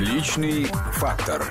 Личный 0.00 0.64
фактор. 0.94 1.44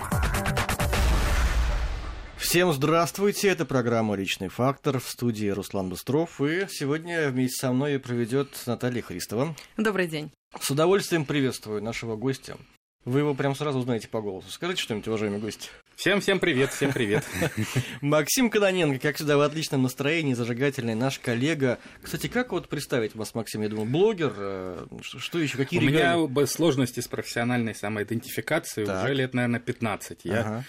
Всем 2.35 2.73
здравствуйте, 2.73 3.49
это 3.49 3.63
программа 3.63 4.15
«Личный 4.15 4.47
фактор» 4.47 4.99
в 4.99 5.07
студии 5.07 5.49
Руслан 5.49 5.89
Быстров, 5.89 6.41
и 6.41 6.65
сегодня 6.67 7.29
вместе 7.29 7.57
со 7.59 7.71
мной 7.71 7.99
проведет 7.99 8.59
Наталья 8.65 9.03
Христова. 9.03 9.55
Добрый 9.77 10.07
день. 10.07 10.31
С 10.59 10.71
удовольствием 10.71 11.25
приветствую 11.25 11.83
нашего 11.83 12.15
гостя. 12.15 12.57
Вы 13.05 13.19
его 13.19 13.35
прям 13.35 13.53
сразу 13.53 13.77
узнаете 13.77 14.07
по 14.07 14.19
голосу. 14.19 14.49
Скажите 14.49 14.81
что-нибудь, 14.81 15.09
уважаемый 15.09 15.39
гость. 15.39 15.69
Всем-всем 15.99 16.39
привет, 16.39 16.71
всем 16.71 16.93
привет. 16.93 17.25
Максим 18.01 18.49
Кононенко, 18.49 18.99
как 18.99 19.17
всегда, 19.17 19.35
в 19.35 19.41
отличном 19.41 19.83
настроении, 19.83 20.33
зажигательный 20.33 20.95
наш 20.95 21.19
коллега. 21.19 21.77
Кстати, 22.01 22.27
как 22.27 22.53
вот 22.53 22.69
представить 22.69 23.15
вас, 23.15 23.35
Максим? 23.35 23.63
Я 23.63 23.67
думаю, 23.67 23.85
блогер, 23.85 24.33
э, 24.37 24.87
что 25.01 25.39
еще, 25.39 25.57
какие 25.57 25.77
У 25.77 25.83
меня 25.83 26.45
сложности 26.47 27.01
с 27.01 27.09
профессиональной 27.09 27.75
самоидентификацией 27.75 28.87
так. 28.87 29.03
уже 29.03 29.13
лет, 29.13 29.33
наверное, 29.33 29.59
15. 29.59 30.21
Я 30.23 30.39
ага. 30.39 30.65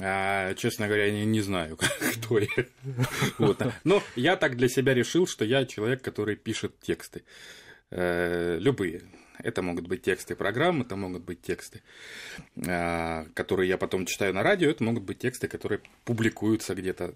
А, 0.00 0.54
честно 0.54 0.86
говоря, 0.86 1.10
не, 1.10 1.24
не 1.24 1.40
знаю, 1.40 1.76
кто 2.14 2.38
я. 2.38 2.46
Вот. 3.38 3.60
Но 3.82 4.04
я 4.14 4.36
так 4.36 4.56
для 4.56 4.68
себя 4.68 4.94
решил, 4.94 5.26
что 5.26 5.44
я 5.44 5.66
человек, 5.66 6.00
который 6.00 6.36
пишет 6.36 6.78
тексты. 6.78 7.24
Э, 7.90 8.56
любые. 8.60 9.02
Это 9.42 9.62
могут 9.62 9.86
быть 9.86 10.02
тексты 10.02 10.34
программ, 10.34 10.82
это 10.82 10.96
могут 10.96 11.22
быть 11.22 11.42
тексты, 11.42 11.82
а, 12.66 13.26
которые 13.34 13.68
я 13.68 13.78
потом 13.78 14.06
читаю 14.06 14.34
на 14.34 14.42
радио, 14.42 14.70
это 14.70 14.84
могут 14.84 15.04
быть 15.04 15.18
тексты, 15.18 15.48
которые 15.48 15.80
публикуются 16.04 16.74
где-то. 16.74 17.14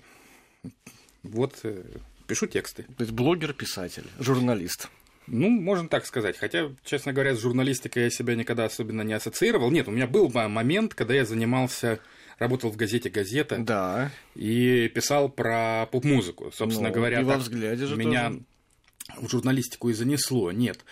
Вот, 1.23 1.61
э, 1.63 1.83
пишу 2.27 2.47
тексты. 2.47 2.83
То 2.83 3.03
есть 3.03 3.13
блогер, 3.13 3.53
писатель, 3.53 4.07
журналист. 4.19 4.89
Ну, 5.27 5.49
можно 5.49 5.89
так 5.89 6.05
сказать. 6.05 6.37
Хотя, 6.37 6.71
честно 6.85 7.13
говоря, 7.13 7.35
с 7.35 7.41
журналистикой 7.41 8.05
я 8.05 8.11
себя 8.11 8.35
никогда 8.35 8.67
особенно 8.67 9.03
не 9.03 9.15
ассоциировал. 9.15 9.71
Нет, 9.71 9.89
у 9.89 9.91
меня 9.91 10.07
был 10.07 10.29
момент, 10.31 10.95
когда 10.95 11.15
я 11.15 11.25
занимался 11.25 12.01
работал 12.39 12.71
в 12.71 12.77
газете 12.77 13.11
«Газета» 13.11 13.59
да. 13.59 14.11
и 14.35 14.89
писал 14.89 15.29
про 15.29 15.87
поп-музыку. 15.91 16.51
Собственно 16.53 16.89
ну, 16.89 16.95
говоря, 16.95 17.21
и 17.21 17.25
во 17.25 17.37
взгляде 17.37 17.87
же 17.87 17.97
меня 17.97 18.29
тоже. 18.29 18.41
В 19.21 19.29
журналистику 19.31 19.91
и 19.91 19.93
занесло. 19.93 20.53
Нет, 20.53 20.85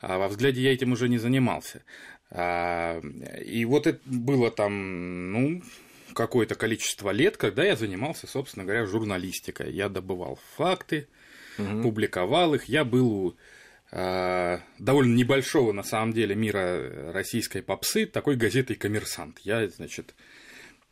а 0.00 0.18
во 0.18 0.28
взгляде 0.28 0.62
я 0.62 0.72
этим 0.72 0.92
уже 0.92 1.08
не 1.08 1.18
занимался. 1.18 1.82
А, 2.30 3.00
и 3.44 3.64
вот 3.64 3.86
это 3.86 4.00
было 4.04 4.50
там, 4.50 5.32
ну, 5.32 5.62
какое-то 6.14 6.54
количество 6.54 7.10
лет, 7.10 7.36
когда 7.36 7.64
я 7.64 7.76
занимался, 7.76 8.26
собственно 8.26 8.64
говоря, 8.64 8.86
журналистикой. 8.86 9.72
Я 9.72 9.88
добывал 9.88 10.38
факты, 10.56 11.08
угу. 11.58 11.82
публиковал 11.82 12.54
их. 12.54 12.64
Я 12.64 12.84
был 12.84 13.12
у 13.12 13.36
а, 13.90 14.60
довольно 14.78 15.14
небольшого, 15.14 15.72
на 15.72 15.82
самом 15.82 16.12
деле, 16.12 16.34
мира 16.34 17.12
российской 17.12 17.62
попсы, 17.62 18.06
такой 18.06 18.36
газетой 18.36 18.76
«Коммерсант». 18.76 19.38
Я, 19.44 19.66
значит, 19.68 20.14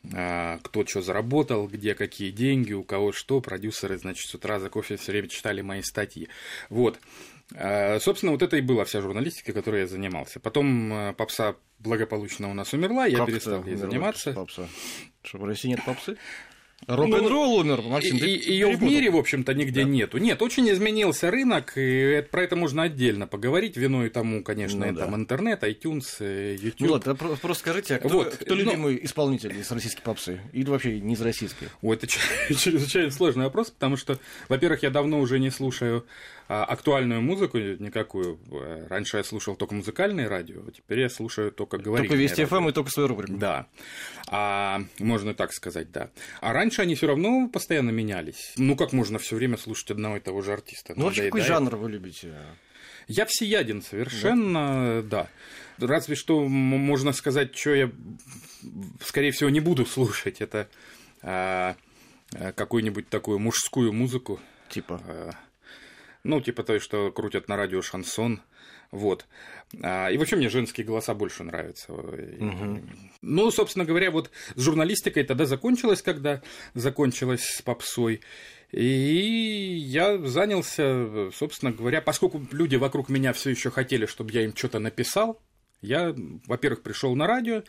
кто 0.09 0.85
что 0.85 1.01
заработал, 1.01 1.67
где 1.67 1.95
какие 1.95 2.31
деньги, 2.31 2.73
у 2.73 2.83
кого 2.83 3.11
что, 3.11 3.41
продюсеры, 3.41 3.97
значит, 3.97 4.29
с 4.29 4.35
утра 4.35 4.59
за 4.59 4.69
кофе 4.69 4.95
все 4.95 5.11
время 5.11 5.27
читали 5.27 5.61
мои 5.61 5.81
статьи. 5.81 6.29
Вот. 6.69 6.99
А, 7.55 7.99
собственно, 7.99 8.31
вот 8.33 8.41
это 8.41 8.57
и 8.57 8.61
была 8.61 8.85
вся 8.85 9.01
журналистика, 9.01 9.53
которой 9.53 9.81
я 9.81 9.87
занимался. 9.87 10.39
Потом 10.39 10.91
а, 10.93 11.13
попса 11.13 11.55
благополучно 11.79 12.49
у 12.49 12.53
нас 12.53 12.73
умерла, 12.73 13.05
я 13.05 13.17
как 13.17 13.27
перестал 13.27 13.63
ей 13.63 13.75
заниматься. 13.75 14.33
Попса? 14.33 14.67
Что, 15.23 15.37
в 15.37 15.45
России 15.45 15.69
нет 15.69 15.83
попсы? 15.85 16.17
Рок-н-ролл 16.87 17.55
умер, 17.55 17.81
Максим. 17.81 18.15
Ее 18.15 18.75
в 18.75 18.81
мире, 18.81 19.11
в 19.11 19.17
общем-то, 19.17 19.53
нигде 19.53 19.83
да. 19.83 19.89
нету. 19.89 20.17
Нет, 20.19 20.41
очень 20.41 20.69
изменился 20.71 21.29
рынок, 21.29 21.73
и 21.75 22.25
про 22.31 22.43
это 22.43 22.55
можно 22.55 22.83
отдельно 22.83 23.27
поговорить. 23.27 23.75
Виной 23.75 24.09
тому, 24.09 24.41
конечно, 24.41 24.85
ну, 24.85 24.97
там 24.97 25.11
да. 25.11 25.17
интернет, 25.17 25.63
iTunes, 25.63 26.05
э, 26.19 26.55
YouTube. 26.55 26.87
Ну 26.87 26.93
ладно, 26.93 27.15
просто 27.15 27.53
скажите, 27.55 27.95
а 27.95 27.99
кто, 27.99 28.09
вот, 28.09 28.35
кто 28.35 28.55
но... 28.55 28.61
любимый 28.61 29.03
исполнитель 29.03 29.59
из 29.59 29.69
российской 29.69 30.01
попсы? 30.01 30.39
Или 30.53 30.69
вообще 30.69 31.01
не 31.01 31.15
из 31.15 31.21
российской? 31.21 31.67
Ой, 31.81 31.97
это 31.97 32.07
чрезвычайно 32.47 33.11
сложный 33.11 33.43
вопрос, 33.43 33.69
потому 33.69 33.97
что, 33.97 34.17
во-первых, 34.47 34.83
я 34.83 34.89
давно 34.89 35.19
уже 35.19 35.39
не 35.39 35.49
слушаю 35.49 36.05
актуальную 36.47 37.21
музыку 37.21 37.57
никакую. 37.57 38.39
Э, 38.51 38.87
раньше 38.87 39.17
я 39.17 39.23
слушал 39.23 39.55
только 39.55 39.75
музыкальное 39.75 40.29
радио, 40.29 40.61
а 40.67 40.71
теперь 40.71 41.01
я 41.01 41.09
слушаю 41.09 41.51
только 41.51 41.77
говорить. 41.77 42.09
Только 42.09 42.21
Вести 42.21 42.45
ФМ 42.45 42.69
и 42.69 42.71
только 42.71 42.89
свою 42.89 43.09
рубрику. 43.09 43.37
Да. 43.37 43.67
А, 44.29 44.81
можно 44.99 45.33
так 45.33 45.51
сказать, 45.53 45.91
да. 45.91 46.09
А 46.39 46.53
раньше 46.53 46.81
они 46.81 46.95
все 46.95 47.07
равно 47.07 47.49
постоянно 47.49 47.89
менялись. 47.89 48.53
Ну 48.57 48.75
как 48.75 48.93
можно 48.93 49.19
все 49.19 49.35
время 49.35 49.57
слушать 49.57 49.91
одного 49.91 50.17
и 50.17 50.19
того 50.19 50.41
же 50.41 50.53
артиста? 50.53 50.93
Ну, 50.95 51.05
вообще, 51.05 51.25
какой 51.25 51.41
жанр 51.41 51.75
вы 51.75 51.91
любите? 51.91 52.33
Я 53.07 53.25
всеяден 53.25 53.81
совершенно, 53.81 55.01
да. 55.01 55.29
да. 55.77 55.87
Разве 55.87 56.15
что 56.15 56.45
можно 56.47 57.13
сказать, 57.13 57.55
что 57.55 57.73
я, 57.73 57.91
скорее 59.01 59.31
всего, 59.31 59.49
не 59.49 59.59
буду 59.59 59.85
слушать. 59.85 60.41
Это 60.41 60.67
а, 61.21 61.75
а 62.33 62.51
какую-нибудь 62.51 63.09
такую 63.09 63.39
мужскую 63.39 63.93
музыку. 63.93 64.39
Типа? 64.69 65.01
А, 65.07 65.31
ну, 66.27 66.41
типа 66.41 66.63
той, 66.63 66.79
что 66.79 67.11
крутят 67.11 67.47
на 67.47 67.55
радио 67.55 67.81
шансон. 67.81 68.41
Вот. 68.91 69.25
А, 69.81 70.09
и 70.09 70.17
вообще 70.17 70.35
мне 70.35 70.49
женские 70.49 70.85
голоса 70.85 71.13
больше 71.13 71.43
нравятся. 71.43 71.93
Угу. 71.93 72.81
Ну, 73.21 73.51
собственно 73.51 73.85
говоря, 73.85 74.11
вот 74.11 74.29
с 74.55 74.61
журналистикой 74.61 75.23
тогда 75.23 75.45
закончилось, 75.45 76.01
когда 76.01 76.41
закончилось 76.73 77.43
с 77.43 77.61
попсой. 77.61 78.21
И 78.71 79.77
я 79.79 80.17
занялся, 80.17 81.31
собственно 81.31 81.71
говоря, 81.71 82.01
поскольку 82.01 82.45
люди 82.51 82.75
вокруг 82.75 83.07
меня 83.09 83.31
все 83.31 83.49
еще 83.49 83.71
хотели, 83.71 84.05
чтобы 84.05 84.31
я 84.33 84.43
им 84.43 84.55
что-то 84.55 84.79
написал, 84.79 85.41
я, 85.81 86.13
во-первых, 86.45 86.83
пришел 86.83 87.15
на 87.15 87.27
радио, 87.27 87.63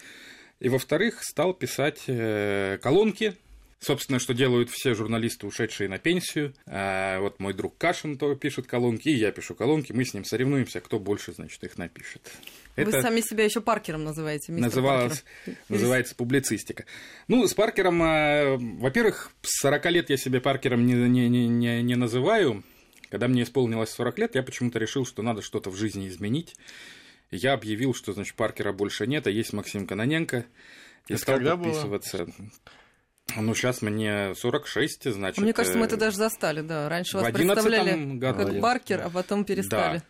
и, 0.59 0.69
во-вторых, 0.69 1.23
стал 1.23 1.55
писать 1.55 2.03
э, 2.09 2.79
колонки 2.83 3.37
Собственно, 3.81 4.19
что 4.19 4.35
делают 4.35 4.71
все 4.71 4.95
журналисты, 4.95 5.47
ушедшие 5.47 5.89
на 5.89 5.99
пенсию. 5.99 6.53
А 6.67 7.21
вот 7.21 7.39
мой 7.39 7.55
друг 7.55 7.79
Кашин 7.79 8.19
тоже 8.19 8.35
пишет 8.35 8.67
колонки, 8.67 9.09
и 9.09 9.15
я 9.15 9.31
пишу 9.31 9.55
колонки. 9.55 9.93
Мы 9.93 10.05
с 10.05 10.15
ним 10.15 10.25
соревнуемся, 10.25 10.81
кто 10.81 10.99
больше, 10.99 11.33
значит, 11.33 11.63
их 11.63 11.79
напишет. 11.79 12.29
Вы 12.77 12.83
Это 12.83 13.03
сами 13.03 13.21
себя 13.21 13.45
еще 13.45 13.61
Паркером 13.61 14.03
называете, 14.03 14.51
мистер 14.51 14.69
называлось, 14.69 15.25
Паркер. 15.45 15.63
Называется 15.69 16.15
публицистика. 16.17 16.87
Ну, 17.29 17.47
с 17.47 17.55
Паркером, 17.55 18.03
а, 18.03 18.57
во-первых, 18.59 19.31
с 19.43 19.61
40 19.61 19.87
лет 19.93 20.11
я 20.11 20.17
себя 20.17 20.41
Паркером 20.41 20.85
не, 20.85 20.95
не, 20.95 21.29
не, 21.29 21.83
не 21.83 21.95
называю. 21.95 22.65
Когда 23.11 23.29
мне 23.29 23.45
исполнилось 23.45 23.91
40 23.91 24.19
лет, 24.19 24.35
я 24.35 24.43
почему-то 24.43 24.81
решил, 24.81 25.07
что 25.07 25.23
надо 25.23 25.41
что-то 25.41 25.71
в 25.71 25.77
жизни 25.77 26.09
изменить. 26.09 26.57
Я 27.31 27.53
объявил, 27.53 27.95
что, 27.95 28.13
значит, 28.13 28.35
Паркера 28.35 28.73
больше 28.73 29.07
нет, 29.07 29.27
а 29.27 29.31
есть 29.31 29.53
Максим 29.53 29.87
Каноненко. 29.87 30.47
И 31.09 31.13
Это 31.13 31.23
стал 31.23 31.41
подписываться. 31.41 32.27
Было? 32.27 32.35
Ну, 33.37 33.55
сейчас 33.55 33.83
мне 33.83 34.35
46, 34.35 35.13
значит... 35.13 35.39
Мне 35.39 35.53
кажется, 35.53 35.79
мы 35.79 35.87
это 35.87 35.97
даже 35.97 36.17
застали, 36.17 36.61
да. 36.61 36.89
Раньше 36.89 37.19
вас 37.19 37.31
представляли 37.33 38.17
году. 38.17 38.53
как 38.53 38.61
Паркер, 38.61 39.03
а 39.05 39.11
потом 39.11 39.45
перестали. 39.45 39.99
Да. 39.99 40.05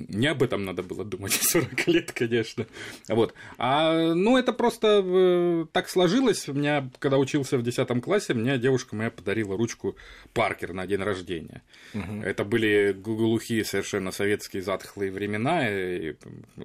Не 0.00 0.26
об 0.26 0.42
этом 0.42 0.64
надо 0.64 0.82
было 0.82 1.04
думать 1.04 1.32
40 1.40 1.86
лет, 1.86 2.12
конечно. 2.12 2.66
Вот. 3.08 3.32
А, 3.58 4.12
ну, 4.12 4.36
это 4.36 4.52
просто 4.52 5.02
э, 5.04 5.66
так 5.72 5.88
сложилось. 5.88 6.48
У 6.48 6.52
меня, 6.52 6.90
когда 6.98 7.16
учился 7.16 7.56
в 7.56 7.62
10 7.62 8.02
классе, 8.02 8.34
мне 8.34 8.58
девушка 8.58 8.96
моя 8.96 9.10
подарила 9.10 9.56
ручку 9.56 9.96
Паркер 10.32 10.72
на 10.72 10.88
день 10.88 11.00
рождения. 11.00 11.62
Угу. 11.94 12.22
Это 12.24 12.44
были 12.44 12.92
глухие 12.92 13.64
совершенно 13.64 14.10
советские 14.10 14.62
затхлые 14.62 15.12
времена. 15.12 15.70
И 15.70 16.16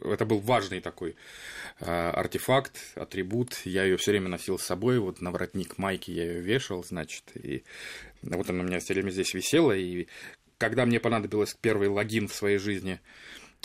это 0.02 0.26
был 0.26 0.40
важный 0.40 0.82
такой 0.82 1.16
э, 1.82 1.86
артефакт, 1.86 2.78
атрибут. 2.96 3.54
Я 3.64 3.84
ее 3.84 3.98
все 3.98 4.10
время 4.10 4.30
носил 4.30 4.58
с 4.58 4.64
собой. 4.64 4.98
Вот 4.98 5.22
на 5.22 5.30
воротник 5.30 5.78
майки 5.78 6.10
я 6.10 6.24
ее 6.24 6.42
вешал, 6.42 6.84
значит. 6.84 7.26
И 7.36 7.64
вот 8.24 8.50
она 8.50 8.64
у 8.64 8.66
меня 8.66 8.80
все 8.80 8.96
время 8.96 9.12
здесь 9.12 9.36
висела. 9.36 9.74
И 9.74 10.08
когда 10.60 10.86
мне 10.86 11.00
понадобилось 11.00 11.56
первый 11.60 11.88
логин 11.88 12.28
в 12.28 12.36
своей 12.36 12.60
жизни 12.60 13.00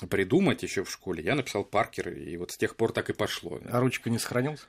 придумать 0.09 0.62
еще 0.62 0.84
в 0.84 0.91
школе, 0.91 1.22
я 1.22 1.34
написал 1.34 1.65
Паркер, 1.65 2.09
и 2.09 2.37
вот 2.37 2.53
с 2.53 2.56
тех 2.56 2.77
пор 2.77 2.93
так 2.93 3.10
и 3.10 3.13
пошло. 3.13 3.60
А 3.66 3.80
ручка 3.80 4.09
не 4.09 4.18
сохранилась? 4.18 4.66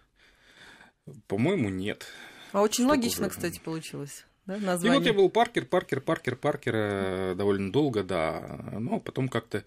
По-моему, 1.28 1.70
нет. 1.70 2.06
А 2.52 2.62
очень 2.62 2.84
Что 2.86 2.90
логично, 2.90 3.28
уже... 3.28 3.36
кстати, 3.36 3.60
получилось. 3.60 4.26
Да, 4.46 4.58
название. 4.58 4.98
И 4.98 5.00
вот 5.00 5.08
я 5.08 5.14
был 5.14 5.30
Паркер, 5.30 5.66
Паркер, 5.66 6.02
Паркер, 6.02 6.36
Паркер 6.36 6.74
э, 6.76 7.36
довольно 7.36 7.72
долго, 7.72 8.04
да. 8.04 8.60
Но 8.80 9.00
потом 9.00 9.28
как-то 9.28 9.64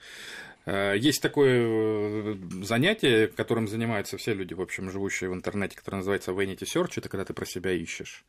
есть 0.71 1.23
такое 1.23 1.63
э, 1.63 2.37
занятие, 2.63 3.29
которым 3.29 3.69
занимаются 3.69 4.17
все 4.19 4.35
люди, 4.35 4.55
в 4.55 4.61
общем, 4.61 4.91
живущие 4.91 5.31
в 5.31 5.35
интернете, 5.35 5.77
которое 5.77 5.99
называется 5.99 6.33
Vanity 6.33 6.65
Search. 6.65 6.95
Это 6.97 7.09
когда 7.09 7.25
ты 7.25 7.33
про 7.33 7.47
себя 7.47 7.73
ищешь 7.73 8.25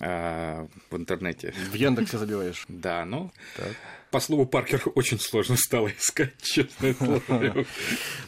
э, 0.00 0.66
в 0.90 0.96
интернете. 0.96 1.54
В 1.70 1.74
Яндексе 1.74 2.18
забиваешь. 2.18 2.64
Да, 2.86 3.04
ну, 3.04 3.32
так. 3.56 3.72
по 4.10 4.20
слову 4.20 4.44
Паркер 4.46 4.82
очень 4.94 5.18
сложно 5.18 5.56
стало 5.56 5.88
искать, 5.88 6.34
честно 6.42 6.92
слово. 6.94 7.22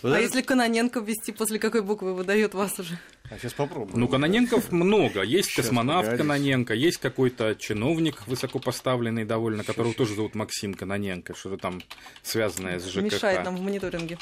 А 0.02 0.20
если 0.20 0.42
Кононенко 0.42 1.00
ввести, 1.00 1.32
после 1.32 1.58
какой 1.58 1.82
буквы 1.82 2.14
выдает 2.14 2.54
вас 2.54 2.78
уже? 2.78 2.98
А 3.30 3.38
сейчас 3.38 3.52
попробуем. 3.52 3.98
Ну, 4.00 4.08
Каноненков 4.08 4.72
много. 4.72 5.22
Есть 5.22 5.50
сейчас 5.50 5.66
космонавт 5.66 6.06
погодите. 6.06 6.22
Каноненко, 6.22 6.75
есть 6.75 6.98
какой-то 6.98 7.54
чиновник 7.54 8.26
высокопоставленный 8.26 9.25
довольно, 9.25 9.64
которого 9.64 9.92
тоже 9.94 10.14
зовут 10.14 10.34
Максим 10.34 10.75
Каноненко, 10.75 11.34
что-то 11.34 11.58
там 11.58 11.82
связанное 12.22 12.78
с 12.78 12.86
ЖКХ. 12.88 13.02
Мешает 13.02 13.44
нам 13.44 13.56
в 13.56 13.60
мониторинге. 13.60 14.19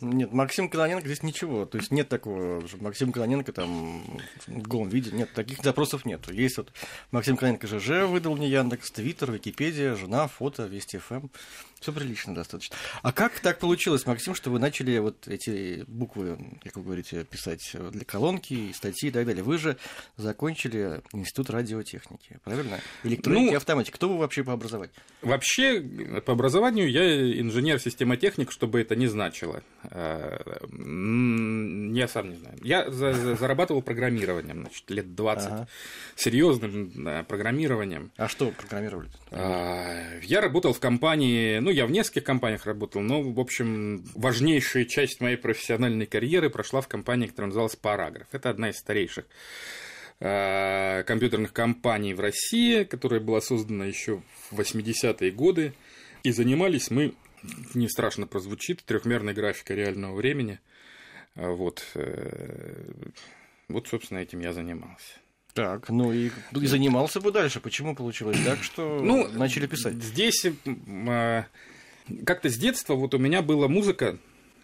Нет, 0.00 0.32
Максим 0.32 0.68
Каноненко 0.68 1.06
здесь 1.06 1.22
ничего. 1.22 1.66
То 1.66 1.78
есть 1.78 1.90
нет 1.90 2.08
такого, 2.08 2.66
что 2.68 2.82
Максим 2.82 3.12
Каноненко 3.12 3.52
там 3.52 4.04
в 4.46 4.68
голом 4.68 4.88
виде. 4.88 5.10
Нет, 5.12 5.32
таких 5.34 5.62
запросов 5.62 6.04
нет. 6.04 6.30
Есть 6.30 6.58
вот 6.58 6.72
Максим 7.10 7.36
Каноненко 7.36 7.66
ЖЖ 7.66 8.06
выдал 8.06 8.36
мне 8.36 8.48
Яндекс, 8.48 8.90
Твиттер, 8.92 9.32
Википедия, 9.32 9.96
жена, 9.96 10.28
фото, 10.28 10.64
Вести 10.64 10.98
ФМ. 10.98 11.26
Все 11.84 11.92
прилично 11.92 12.34
достаточно. 12.34 12.74
А 13.02 13.12
как 13.12 13.40
так 13.40 13.58
получилось, 13.58 14.06
Максим, 14.06 14.34
что 14.34 14.48
вы 14.48 14.58
начали 14.58 14.96
вот 14.96 15.28
эти 15.28 15.84
буквы, 15.86 16.38
как 16.62 16.76
вы 16.76 16.82
говорите, 16.82 17.24
писать 17.24 17.76
для 17.90 18.06
колонки, 18.06 18.72
статьи 18.72 19.10
и 19.10 19.12
так 19.12 19.26
далее? 19.26 19.44
Вы 19.44 19.58
же 19.58 19.76
закончили 20.16 21.02
Институт 21.12 21.50
радиотехники, 21.50 22.38
правильно? 22.42 22.80
Электроники 23.02 23.50
ну, 23.50 23.56
автоматики. 23.58 23.94
Кто 23.94 24.08
вы 24.08 24.16
вообще 24.16 24.44
по 24.44 24.54
образованию? 24.54 24.94
Вообще, 25.20 25.82
по 26.24 26.32
образованию 26.32 26.90
я 26.90 27.38
инженер-системотехник, 27.42 28.50
чтобы 28.50 28.80
это 28.80 28.96
не 28.96 29.06
значило. 29.06 29.62
А, 29.82 30.38
я 30.62 32.08
сам 32.08 32.30
не 32.30 32.36
знаю. 32.36 32.56
Я 32.62 32.90
зарабатывал 32.90 33.82
программированием, 33.82 34.60
значит, 34.62 34.90
лет 34.90 35.14
20. 35.14 35.46
Ага. 35.46 35.68
Серьезным 36.16 37.24
программированием. 37.28 38.10
А 38.16 38.26
что 38.26 38.50
программировали? 38.52 39.10
А, 39.32 40.18
я 40.22 40.40
работал 40.40 40.72
в 40.72 40.80
компании, 40.80 41.58
ну, 41.58 41.73
я 41.74 41.86
в 41.86 41.90
нескольких 41.90 42.24
компаниях 42.24 42.66
работал, 42.66 43.02
но, 43.02 43.22
в 43.22 43.40
общем, 43.40 44.04
важнейшая 44.14 44.84
часть 44.84 45.20
моей 45.20 45.36
профессиональной 45.36 46.06
карьеры 46.06 46.50
прошла 46.50 46.80
в 46.80 46.88
компании, 46.88 47.26
которая 47.26 47.48
называлась 47.48 47.76
Параграф. 47.76 48.28
Это 48.32 48.50
одна 48.50 48.70
из 48.70 48.76
старейших 48.76 49.26
а, 50.20 51.02
компьютерных 51.02 51.52
компаний 51.52 52.14
в 52.14 52.20
России, 52.20 52.84
которая 52.84 53.20
была 53.20 53.40
создана 53.40 53.84
еще 53.84 54.22
в 54.50 54.60
80-е 54.60 55.30
годы. 55.32 55.74
И 56.22 56.30
занимались 56.30 56.90
мы, 56.90 57.14
не 57.74 57.88
страшно 57.88 58.26
прозвучит, 58.26 58.84
трехмерной 58.84 59.34
графикой 59.34 59.76
реального 59.76 60.14
времени. 60.14 60.60
А, 61.34 61.50
вот, 61.50 61.84
э, 61.94 62.92
вот, 63.68 63.88
собственно, 63.88 64.18
этим 64.18 64.40
я 64.40 64.52
занимался. 64.52 65.23
Так, 65.54 65.88
ну 65.88 66.12
и, 66.12 66.30
и 66.52 66.66
занимался 66.66 67.20
бы 67.20 67.30
дальше. 67.30 67.60
Почему 67.60 67.94
получилось 67.94 68.38
так, 68.44 68.62
что 68.62 69.00
ну, 69.02 69.28
начали 69.28 69.66
писать? 69.66 69.94
Здесь 69.94 70.44
э, 70.44 71.44
как-то 72.26 72.50
с 72.50 72.56
детства 72.56 72.94
вот 72.94 73.14
у 73.14 73.18
меня 73.18 73.40
была 73.40 73.68
музыка, 73.68 74.18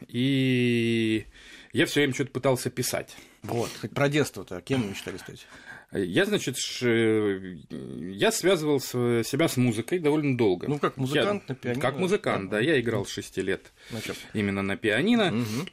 и 0.09 1.27
я 1.73 1.87
все 1.87 2.01
время 2.01 2.15
что-то 2.15 2.33
пытался 2.33 2.71
писать. 2.71 3.17
Вот, 3.45 3.71
хоть 3.81 3.93
про 3.93 4.09
детство-то, 4.09 4.61
кем 4.63 4.83
вы 4.83 4.91
мечтали 4.91 5.17
стать? 5.19 5.47
Я, 5.93 6.25
значит, 6.25 6.57
я 6.83 8.31
связывал 8.31 8.81
себя 8.81 9.49
с 9.49 9.57
музыкой 9.57 9.99
довольно 9.99 10.37
долго. 10.37 10.69
Ну, 10.69 10.79
как 10.79 10.97
музыкант 10.97 11.43
я, 11.49 11.53
на 11.53 11.55
пианино? 11.57 11.83
Как 11.83 11.99
музыкант, 11.99 12.51
да. 12.51 12.61
Я 12.61 12.81
играл 12.81 13.07
с 13.07 13.11
6 13.11 13.39
лет 13.39 13.73
на 13.91 13.99
именно 14.33 14.63
на 14.63 14.77
пианино. 14.77 15.33
Угу. 15.35 15.69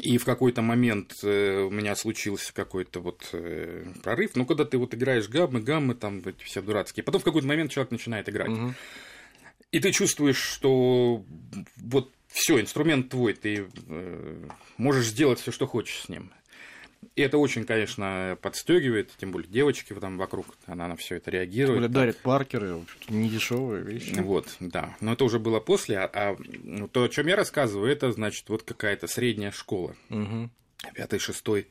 И 0.00 0.16
в 0.18 0.24
какой-то 0.24 0.62
момент 0.62 1.14
э, 1.22 1.60
у 1.60 1.70
меня 1.70 1.94
случился 1.94 2.54
какой-то 2.54 3.00
вот 3.00 3.28
э, 3.32 3.84
прорыв. 4.02 4.32
Ну, 4.34 4.46
когда 4.46 4.64
ты 4.64 4.78
вот 4.78 4.94
играешь 4.94 5.28
гаммы, 5.28 5.60
гаммы, 5.60 5.94
там 5.94 6.22
эти 6.24 6.42
все 6.42 6.62
дурацкие. 6.62 7.04
Потом 7.04 7.20
в 7.20 7.24
какой-то 7.24 7.46
момент 7.46 7.70
человек 7.70 7.90
начинает 7.90 8.28
играть. 8.28 8.50
Угу. 8.50 8.74
И 9.72 9.80
ты 9.80 9.92
чувствуешь, 9.92 10.38
что 10.38 11.24
вот 11.76 12.12
все, 12.28 12.60
инструмент 12.60 13.10
твой, 13.10 13.34
ты 13.34 13.66
э, 13.86 14.48
можешь 14.78 15.06
сделать 15.06 15.38
все, 15.40 15.52
что 15.52 15.66
хочешь 15.66 16.00
с 16.00 16.08
ним. 16.08 16.32
И 17.16 17.22
это 17.22 17.38
очень, 17.38 17.64
конечно, 17.64 18.38
подстегивает, 18.40 19.10
тем 19.16 19.32
более 19.32 19.48
девочки 19.48 19.92
там 19.94 20.18
вокруг, 20.18 20.46
она 20.66 20.88
на 20.88 20.96
все 20.96 21.16
это 21.16 21.30
реагирует. 21.30 21.82
Тем 21.82 21.92
дарит 21.92 22.18
Паркеры, 22.18 22.84
не 23.08 23.28
дешевые 23.28 23.82
вещи. 23.82 24.14
Вот, 24.20 24.48
да. 24.60 24.96
Но 25.00 25.12
это 25.12 25.24
уже 25.24 25.38
было 25.38 25.60
после. 25.60 25.98
А, 25.98 26.10
а 26.12 26.36
ну, 26.62 26.88
то, 26.88 27.04
о 27.04 27.08
чем 27.08 27.26
я 27.26 27.36
рассказываю, 27.36 27.90
это 27.90 28.12
значит 28.12 28.48
вот 28.48 28.62
какая-то 28.62 29.06
средняя 29.06 29.50
школа. 29.50 29.94
Угу. 30.10 30.50
Пятый, 30.94 31.18
шестой, 31.18 31.68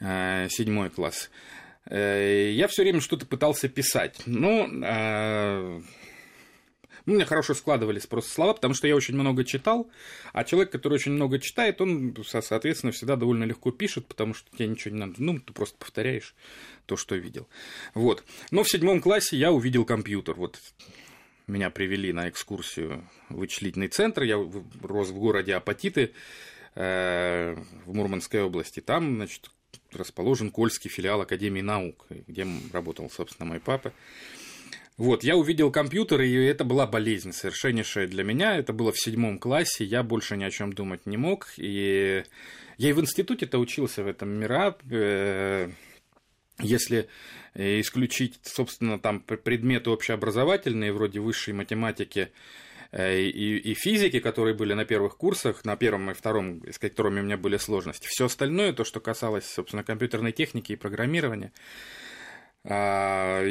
э, 0.00 0.48
седьмой 0.50 0.90
класс. 0.90 1.30
Э, 1.86 2.50
я 2.52 2.68
все 2.68 2.82
время 2.82 3.00
что-то 3.00 3.26
пытался 3.26 3.68
писать. 3.68 4.20
Но 4.26 4.68
э, 4.68 5.80
ну, 7.08 7.14
у 7.14 7.16
меня 7.16 7.24
хорошо 7.24 7.54
складывались 7.54 8.06
просто 8.06 8.30
слова, 8.30 8.52
потому 8.52 8.74
что 8.74 8.86
я 8.86 8.94
очень 8.94 9.14
много 9.14 9.42
читал, 9.42 9.90
а 10.34 10.44
человек, 10.44 10.70
который 10.70 10.92
очень 10.94 11.12
много 11.12 11.38
читает, 11.38 11.80
он, 11.80 12.14
соответственно, 12.22 12.92
всегда 12.92 13.16
довольно 13.16 13.44
легко 13.44 13.70
пишет, 13.70 14.06
потому 14.06 14.34
что 14.34 14.54
тебе 14.54 14.68
ничего 14.68 14.94
не 14.94 15.00
надо, 15.00 15.14
ну, 15.16 15.40
ты 15.40 15.54
просто 15.54 15.78
повторяешь 15.78 16.34
то, 16.84 16.98
что 16.98 17.16
видел. 17.16 17.48
Вот. 17.94 18.24
Но 18.50 18.62
в 18.62 18.68
седьмом 18.68 19.00
классе 19.00 19.38
я 19.38 19.52
увидел 19.52 19.86
компьютер, 19.86 20.34
вот 20.34 20.60
меня 21.46 21.70
привели 21.70 22.12
на 22.12 22.28
экскурсию 22.28 23.08
в 23.30 23.36
вычислительный 23.36 23.88
центр, 23.88 24.24
я 24.24 24.36
рос 24.82 25.08
в 25.08 25.18
городе 25.18 25.54
Апатиты 25.54 26.12
э, 26.74 27.56
в 27.86 27.94
Мурманской 27.94 28.42
области, 28.42 28.80
там, 28.80 29.16
значит, 29.16 29.50
расположен 29.92 30.50
Кольский 30.50 30.90
филиал 30.90 31.22
Академии 31.22 31.62
наук, 31.62 32.04
где 32.10 32.46
работал, 32.70 33.08
собственно, 33.08 33.48
мой 33.48 33.60
папа. 33.60 33.94
Вот, 34.98 35.22
я 35.22 35.36
увидел 35.36 35.70
компьютер, 35.70 36.22
и 36.22 36.34
это 36.44 36.64
была 36.64 36.84
болезнь 36.86 37.32
совершеннейшая 37.32 38.08
для 38.08 38.24
меня. 38.24 38.56
Это 38.56 38.72
было 38.72 38.90
в 38.90 38.98
седьмом 38.98 39.38
классе, 39.38 39.84
я 39.84 40.02
больше 40.02 40.36
ни 40.36 40.42
о 40.42 40.50
чем 40.50 40.72
думать 40.72 41.06
не 41.06 41.16
мог. 41.16 41.46
И 41.56 42.24
я 42.78 42.90
и 42.90 42.92
в 42.92 43.00
институте-то 43.00 43.58
учился 43.58 44.02
в 44.02 44.08
этом 44.08 44.28
мира. 44.30 44.76
Э, 44.90 45.70
если 46.58 47.08
исключить, 47.54 48.40
собственно, 48.42 48.98
там 48.98 49.20
предметы 49.20 49.90
общеобразовательные, 49.90 50.92
вроде 50.92 51.20
высшей 51.20 51.54
математики, 51.54 52.32
э, 52.90 53.20
и, 53.20 53.56
и 53.56 53.74
физики, 53.74 54.18
которые 54.18 54.56
были 54.56 54.74
на 54.74 54.84
первых 54.84 55.16
курсах, 55.16 55.64
на 55.64 55.76
первом 55.76 56.10
и 56.10 56.14
втором, 56.14 56.62
с 56.68 56.78
которыми 56.78 57.20
у 57.20 57.22
меня 57.22 57.36
были 57.36 57.56
сложности. 57.56 58.08
Все 58.08 58.26
остальное, 58.26 58.72
то, 58.72 58.82
что 58.82 58.98
касалось, 58.98 59.46
собственно, 59.46 59.84
компьютерной 59.84 60.32
техники 60.32 60.72
и 60.72 60.76
программирования, 60.76 61.52
а, 62.64 63.44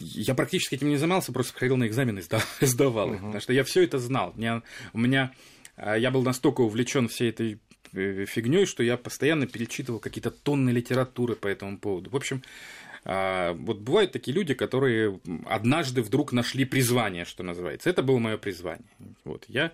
я 0.00 0.34
практически 0.34 0.74
этим 0.74 0.88
не 0.88 0.96
занимался, 0.96 1.32
просто 1.32 1.52
приходил 1.52 1.76
на 1.76 1.86
экзамены 1.86 2.20
и 2.60 2.66
сдавал 2.66 3.12
их, 3.12 3.20
uh-huh. 3.20 3.26
потому 3.26 3.40
что 3.40 3.52
я 3.52 3.64
все 3.64 3.84
это 3.84 3.98
знал. 3.98 4.32
Меня, 4.36 4.62
у 4.92 4.98
меня, 4.98 5.32
а, 5.76 5.96
я 5.96 6.10
был 6.10 6.22
настолько 6.22 6.60
увлечен 6.62 7.08
всей 7.08 7.30
этой 7.30 7.58
э, 7.92 8.24
фигней, 8.26 8.66
что 8.66 8.82
я 8.82 8.96
постоянно 8.96 9.46
перечитывал 9.46 9.98
какие-то 9.98 10.30
тонны 10.30 10.70
литературы 10.70 11.34
по 11.34 11.46
этому 11.48 11.78
поводу. 11.78 12.10
В 12.10 12.16
общем, 12.16 12.42
а, 13.04 13.52
вот 13.54 13.78
бывают 13.78 14.12
такие 14.12 14.34
люди, 14.34 14.54
которые 14.54 15.20
однажды 15.46 16.02
вдруг 16.02 16.32
нашли 16.32 16.64
призвание, 16.64 17.24
что 17.24 17.42
называется. 17.42 17.90
Это 17.90 18.02
было 18.02 18.18
мое 18.18 18.36
призвание. 18.36 18.90
Вот 19.24 19.44
я 19.48 19.72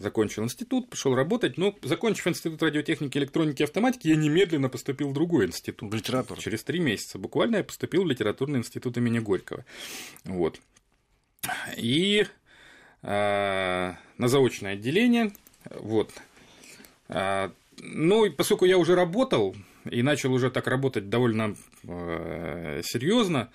закончил 0.00 0.42
институт, 0.42 0.88
пошел 0.88 1.14
работать, 1.14 1.58
но, 1.58 1.76
закончив 1.82 2.26
институт 2.26 2.62
радиотехники, 2.62 3.18
электроники 3.18 3.60
и 3.60 3.64
автоматики, 3.64 4.08
я 4.08 4.16
немедленно 4.16 4.70
поступил 4.70 5.10
в 5.10 5.12
другой 5.12 5.46
институт. 5.46 5.92
В 5.92 5.94
литературу. 5.94 6.40
Через 6.40 6.64
три 6.64 6.80
месяца 6.80 7.18
буквально 7.18 7.56
я 7.56 7.64
поступил 7.64 8.04
в 8.04 8.08
литературный 8.08 8.58
институт 8.58 8.96
имени 8.96 9.18
Горького. 9.18 9.64
Вот. 10.24 10.58
И 11.76 12.26
э, 13.02 13.94
на 14.16 14.28
заочное 14.28 14.72
отделение, 14.72 15.32
вот. 15.70 16.10
Э, 17.08 17.50
ну, 17.78 18.24
и 18.24 18.30
поскольку 18.30 18.64
я 18.64 18.78
уже 18.78 18.94
работал, 18.94 19.54
и 19.90 20.02
начал 20.02 20.32
уже 20.32 20.50
так 20.50 20.66
работать 20.66 21.10
довольно 21.10 21.56
э, 21.84 22.80
серьезно, 22.84 23.50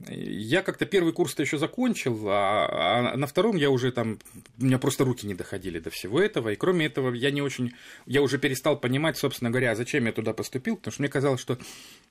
я 0.00 0.62
как-то 0.62 0.86
первый 0.86 1.12
курс-то 1.12 1.42
еще 1.42 1.56
закончил, 1.56 2.28
а, 2.28 3.12
а 3.12 3.16
на 3.16 3.26
втором 3.26 3.56
я 3.56 3.70
уже 3.70 3.92
там, 3.92 4.18
у 4.58 4.64
меня 4.64 4.78
просто 4.78 5.04
руки 5.04 5.26
не 5.26 5.34
доходили 5.34 5.78
до 5.78 5.90
всего 5.90 6.20
этого, 6.20 6.50
и 6.50 6.56
кроме 6.56 6.86
этого 6.86 7.14
я 7.14 7.30
не 7.30 7.42
очень, 7.42 7.72
я 8.06 8.20
уже 8.22 8.38
перестал 8.38 8.78
понимать, 8.78 9.16
собственно 9.16 9.50
говоря, 9.50 9.70
а 9.70 9.76
зачем 9.76 10.06
я 10.06 10.12
туда 10.12 10.32
поступил, 10.32 10.76
потому 10.76 10.92
что 10.92 11.02
мне 11.02 11.08
казалось, 11.08 11.40
что 11.40 11.58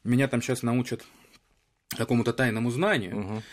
меня 0.03 0.27
там 0.27 0.41
сейчас 0.41 0.63
научат 0.63 1.03
какому-то 1.89 2.33
тайному 2.33 2.71
знанию, 2.71 3.19
угу. 3.19 3.43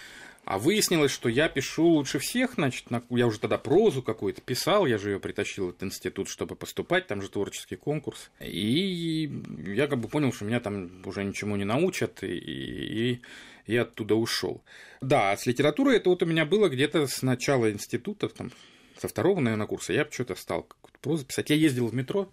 А 0.51 0.59
выяснилось, 0.59 1.13
что 1.13 1.29
я 1.29 1.49
пишу 1.49 1.85
лучше 1.85 2.19
всех, 2.19 2.55
значит, 2.55 2.91
на... 2.91 3.05
я 3.11 3.29
уже 3.29 3.39
тогда 3.39 3.57
прозу 3.57 4.03
какую-то 4.03 4.41
писал, 4.41 4.85
я 4.85 4.99
же 4.99 5.11
ее 5.11 5.21
притащил 5.21 5.67
в 5.67 5.69
этот 5.69 5.85
институт, 5.85 6.29
чтобы 6.29 6.57
поступать, 6.57 7.07
там 7.07 7.23
же 7.23 7.31
творческий 7.31 7.77
конкурс. 7.77 8.33
И 8.41 9.31
я 9.65 9.87
как 9.87 10.01
бы 10.01 10.09
понял, 10.09 10.33
что 10.33 10.45
меня 10.45 10.59
там 10.59 11.03
уже 11.07 11.23
ничему 11.23 11.55
не 11.55 11.65
научат, 11.65 12.25
и, 12.25 12.37
и 12.37 13.21
я 13.69 13.83
оттуда 13.83 14.17
ушел. 14.17 14.65
Да, 15.01 15.31
а 15.31 15.37
с 15.37 15.47
литературой 15.47 15.99
это 15.99 16.11
вот 16.11 16.21
у 16.25 16.27
меня 16.27 16.45
было 16.45 16.69
где-то 16.69 17.07
с 17.07 17.23
начала 17.23 17.71
института, 17.71 18.29
там, 18.29 18.51
со 18.99 19.07
второго, 19.07 19.39
наверное, 19.39 19.69
курса. 19.69 19.93
Я 19.93 20.05
что-то 20.11 20.35
стал 20.35 20.67
прозу 21.01 21.27
писать. 21.27 21.51
Я 21.51 21.55
ездил 21.55 21.87
в 21.87 21.95
метро, 21.95 22.29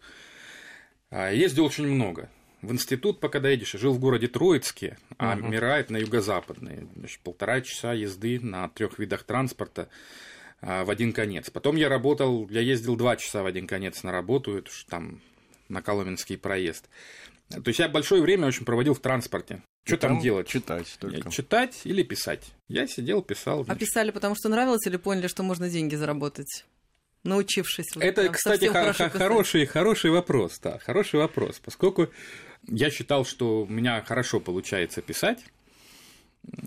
а, 1.11 1.29
ездил 1.29 1.65
очень 1.65 1.85
много 1.85 2.31
в 2.61 2.71
институт, 2.71 3.19
пока 3.19 3.39
доедешь, 3.39 3.73
я 3.73 3.79
жил 3.79 3.93
в 3.93 3.99
городе 3.99 4.27
Троицке, 4.27 4.97
а 5.17 5.35
угу. 5.35 5.47
Мирает 5.47 5.89
на 5.89 5.97
юго-западной. 5.97 6.87
Значит, 6.95 7.19
полтора 7.19 7.61
часа 7.61 7.93
езды 7.93 8.39
на 8.39 8.67
трех 8.69 8.99
видах 8.99 9.23
транспорта 9.23 9.89
а, 10.61 10.83
в 10.83 10.89
один 10.89 11.13
конец. 11.13 11.49
Потом 11.49 11.75
я 11.75 11.89
работал, 11.89 12.47
я 12.49 12.61
ездил 12.61 12.95
два 12.95 13.15
часа 13.15 13.43
в 13.43 13.45
один 13.45 13.67
конец 13.67 14.03
на 14.03 14.11
работу, 14.11 14.57
это 14.57 14.69
уж 14.69 14.85
там 14.85 15.21
на 15.69 15.81
Коломенский 15.81 16.37
проезд. 16.37 16.89
То 17.49 17.63
есть 17.65 17.79
я 17.79 17.87
большое 17.87 18.21
время 18.21 18.47
очень 18.47 18.65
проводил 18.65 18.93
в 18.93 18.99
транспорте. 18.99 19.61
Что 19.85 19.97
там, 19.97 20.13
там 20.15 20.21
делать? 20.21 20.47
Читать 20.47 20.97
только. 20.99 21.29
Читать 21.31 21.81
или 21.85 22.03
писать. 22.03 22.51
Я 22.67 22.87
сидел, 22.87 23.21
писал. 23.21 23.65
А 23.67 23.75
писали 23.75 24.11
потому, 24.11 24.35
что 24.35 24.49
нравилось, 24.49 24.85
или 24.85 24.97
поняли, 24.97 25.27
что 25.27 25.43
можно 25.43 25.69
деньги 25.69 25.95
заработать? 25.95 26.65
Научившись. 27.23 27.95
Вот 27.95 28.03
Это, 28.03 28.29
кстати, 28.29 28.65
х- 28.65 29.09
хороший, 29.09 29.65
хороший 29.65 30.11
вопрос, 30.11 30.59
да, 30.59 30.79
хороший 30.79 31.19
вопрос, 31.19 31.59
поскольку 31.63 32.09
я 32.67 32.89
считал, 32.89 33.25
что 33.25 33.63
у 33.63 33.67
меня 33.67 34.01
хорошо 34.03 34.39
получается 34.39 35.01
писать. 35.01 35.43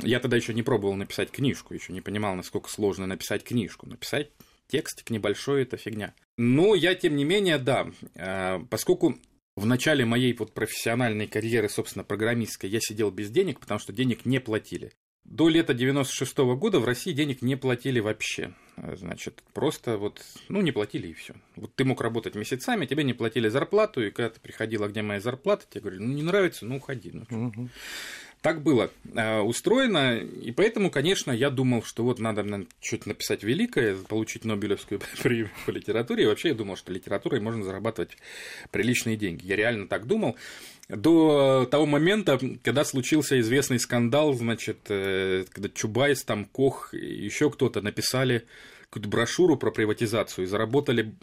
Я 0.02 0.20
тогда 0.20 0.36
еще 0.36 0.52
не 0.52 0.62
пробовал 0.62 0.94
написать 0.94 1.30
книжку, 1.30 1.72
еще 1.74 1.92
не 1.92 2.00
понимал, 2.00 2.34
насколько 2.34 2.68
сложно 2.68 3.06
написать 3.06 3.44
книжку. 3.44 3.88
Написать 3.88 4.30
текстик 4.68 5.10
небольшой– 5.10 5.62
это 5.64 5.76
фигня. 5.76 6.14
Но 6.36 6.74
я, 6.74 6.94
тем 6.94 7.16
не 7.16 7.24
менее, 7.24 7.58
да, 7.58 7.90
э, 8.14 8.60
поскольку 8.68 9.18
в 9.56 9.66
начале 9.66 10.04
моей 10.04 10.32
вот 10.34 10.52
профессиональной 10.54 11.26
карьеры, 11.26 11.68
собственно, 11.68 12.04
программистской, 12.04 12.70
я 12.70 12.78
сидел 12.80 13.10
без 13.10 13.30
денег, 13.30 13.60
потому 13.60 13.80
что 13.80 13.92
денег 13.92 14.24
не 14.24 14.38
платили. 14.38 14.92
До 15.24 15.48
лета 15.48 15.74
96 15.74 16.38
-го 16.38 16.56
года 16.56 16.80
в 16.80 16.84
России 16.84 17.12
денег 17.12 17.42
не 17.42 17.56
платили 17.56 18.00
вообще. 18.00 18.54
Значит, 18.94 19.42
просто 19.52 19.98
вот, 19.98 20.22
ну, 20.48 20.60
не 20.60 20.72
платили 20.72 21.08
и 21.08 21.12
все. 21.12 21.34
Вот 21.56 21.74
ты 21.74 21.84
мог 21.84 22.00
работать 22.00 22.34
месяцами, 22.34 22.86
тебе 22.86 23.04
не 23.04 23.12
платили 23.12 23.48
зарплату, 23.48 24.02
и 24.02 24.10
когда 24.10 24.30
ты 24.30 24.40
приходила, 24.40 24.88
где 24.88 25.02
моя 25.02 25.20
зарплата, 25.20 25.66
тебе 25.68 25.82
говорили, 25.82 26.02
ну, 26.02 26.12
не 26.12 26.22
нравится, 26.22 26.64
ну, 26.64 26.76
уходи. 26.76 27.10
Ну, 27.12 27.48
угу. 27.48 27.68
Так 28.42 28.62
было 28.62 28.90
э, 29.14 29.40
устроено, 29.40 30.16
и 30.16 30.50
поэтому, 30.50 30.90
конечно, 30.90 31.30
я 31.30 31.50
думал, 31.50 31.82
что 31.82 32.04
вот 32.04 32.18
надо 32.18 32.64
что-то 32.80 33.08
написать 33.08 33.42
великое, 33.42 33.96
получить 33.96 34.46
Нобелевскую 34.46 35.00
премию 35.22 35.50
по 35.66 35.70
литературе, 35.70 36.24
и 36.24 36.26
вообще 36.26 36.48
я 36.48 36.54
думал, 36.54 36.76
что 36.76 36.90
литературой 36.90 37.40
можно 37.40 37.62
зарабатывать 37.62 38.16
приличные 38.70 39.16
деньги. 39.16 39.46
Я 39.46 39.56
реально 39.56 39.88
так 39.88 40.06
думал 40.06 40.36
до 40.88 41.68
того 41.70 41.84
момента, 41.84 42.40
когда 42.62 42.84
случился 42.84 43.38
известный 43.40 43.78
скандал, 43.78 44.32
значит, 44.32 44.78
э, 44.88 45.44
когда 45.50 45.68
Чубайс, 45.68 46.24
там, 46.24 46.46
Кох, 46.46 46.94
еще 46.94 47.50
кто-то 47.50 47.82
написали 47.82 48.46
какую-то 48.84 49.08
брошюру 49.08 49.56
про 49.56 49.70
приватизацию 49.70 50.44
и 50.44 50.48
заработали 50.48 51.14